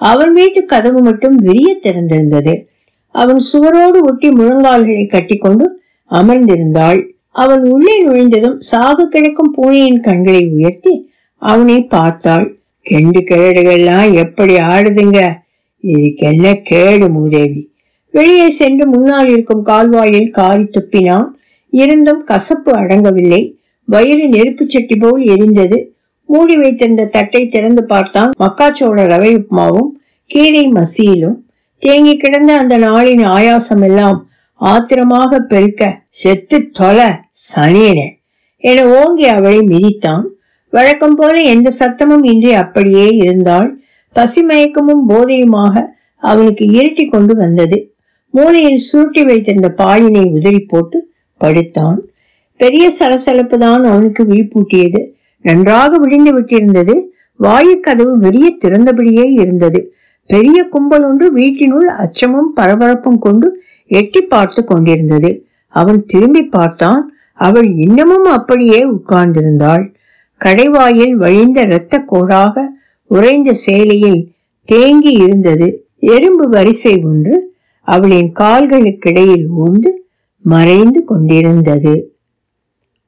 அவன் 0.00 0.32
வீட்டு 0.32 0.60
கதவு 0.64 1.00
மட்டும் 1.00 1.36
விரிய 1.46 1.70
திறந்திருந்தது. 1.82 2.54
அவன் 3.14 3.40
சுவரோடு 3.52 3.98
ஒட்டி 4.00 4.28
முழங்கால்களை 4.28 5.06
கட்டிக்கொண்டு 5.06 5.66
அமர்ந்திருந்தாள். 6.10 7.00
அவன் 7.42 7.62
உள்ளே 7.64 7.94
நுழைந்ததும் 8.06 8.58
சாகு 8.70 9.04
கிடக்கும் 9.04 9.52
பூனையின் 9.56 10.00
கண்களை 10.00 10.42
உயர்த்தி 10.48 10.92
அவனை 11.42 11.78
பார்த்தாள். 11.84 12.46
கெண்டு 12.90 13.20
கிழடுகள்லாம் 13.28 14.10
எப்படி 14.14 14.54
ஆடுதுங்க? 14.54 15.20
இதுக்கென்ன 15.82 16.52
கேடு 16.62 17.08
மூதேவி? 17.10 17.62
வெளியே 18.10 18.48
சென்று 18.50 18.86
முன்னால் 18.86 19.28
இருக்கும் 19.28 19.62
கால்வாயில் 19.62 20.28
காரி 20.30 20.66
துப்பினான். 20.74 21.28
இருந்தும் 21.70 22.22
கசப்பு 22.24 22.72
அடங்கவில்லை. 22.72 23.42
வயிறு 23.88 24.26
நெருப்பு 24.28 24.64
சட்டி 24.68 24.96
போல் 24.96 25.22
எரிந்தது. 25.24 25.78
மூடி 26.26 26.54
வைத்திருந்த 26.56 27.04
தட்டை 27.04 27.42
திறந்து 27.46 27.82
பார்த்தான் 27.84 28.30
மக்காச்சோள 28.38 29.00
ரவை 29.12 29.32
உப்புமாவும் 29.38 29.90
கீரை 30.30 30.64
மசியிலும் 30.68 31.38
தேங்கி 31.84 32.16
கிடந்த 32.16 32.50
அந்த 32.58 32.74
நாளின் 32.78 33.22
ஆயாசம் 33.36 33.82
எல்லாம் 33.82 34.18
ஆத்திரமாக 34.60 35.40
பெருக்க 35.40 35.82
செத்து 36.20 36.58
தொலை 36.70 37.08
சனியனே 37.48 38.06
என 38.64 38.84
ஓங்கி 38.98 39.26
அவளை 39.28 39.58
மிதித்தான். 39.72 40.22
வழக்கம் 40.72 41.14
போல 41.14 41.34
எந்த 41.54 41.68
சத்தமும் 41.78 42.24
இன்றி 42.24 42.52
அப்படியே 42.52 43.08
இருந்தாள். 43.16 43.68
பசிமயக்கமும் 44.16 45.04
போதையுமாக 45.08 45.82
அவளுக்கு 46.22 46.64
இருட்டி 46.78 47.04
கொண்டு 47.08 47.34
வந்தது. 47.34 47.78
மூளையில் 48.34 48.84
சுருட்டி 48.88 49.22
வைத்திருந்த 49.22 49.68
பாலினை 49.78 50.24
உதறி 50.30 50.60
போட்டு 50.72 50.98
படுத்தான். 51.40 51.98
பெரிய 52.60 52.84
சலசலப்பு 52.90 53.58
தான் 53.58 53.84
அவனுக்கு 53.84 54.22
விழிப்பூட்டியது. 54.24 55.02
நன்றாக 55.44 55.98
விழுந்து 55.98 56.32
விட்டிருந்தது. 56.38 56.94
வாயு 57.40 57.76
கதவு 57.80 58.14
வெளியே 58.18 58.50
திறந்தபடியே 58.64 59.26
இருந்தது. 59.40 59.80
பெரிய 60.26 60.64
கும்பல் 60.64 61.04
ஒன்று 61.04 61.32
வீட்டினுள் 61.32 61.88
அச்சமும் 61.88 62.56
பரபரப்பும் 62.56 63.18
கொண்டு 63.18 63.62
எட்டி 63.86 64.20
பார்த்து 64.20 64.64
கொண்டிருந்தது. 64.64 65.46
அவன் 65.68 66.04
திரும்பி 66.04 66.46
பார்த்தான். 66.46 67.14
அவள் 67.34 67.74
இன்னமும் 67.76 68.24
அப்படியே 68.24 68.90
உட்கார்ந்திருந்தாள். 68.90 69.94
கடைவாயில் 70.40 71.12
வழிந்த 71.12 71.60
இரத்த 71.60 72.04
கோடாக 72.12 72.66
உறைந்த 73.06 73.54
சேலையில் 73.66 74.32
தேங்கி 74.64 75.12
இருந்தது. 75.12 75.86
எறும்பு 75.98 76.48
வரிசை 76.48 77.02
ஒன்று 77.04 77.54
அவளின் 77.80 78.32
கால்களுக்கிடையில் 78.38 79.46
ஊர்ந்து 79.48 80.06
மறைந்து 80.40 81.04
கொண்டிருந்தது. 81.04 82.14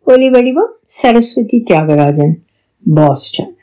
ஒலி 0.02 0.30
வடிவம் 0.30 0.72
சரஸ்வதி 0.84 1.64
தியாகராஜன் 1.70 2.34
பாஸ்டன். 2.94 3.55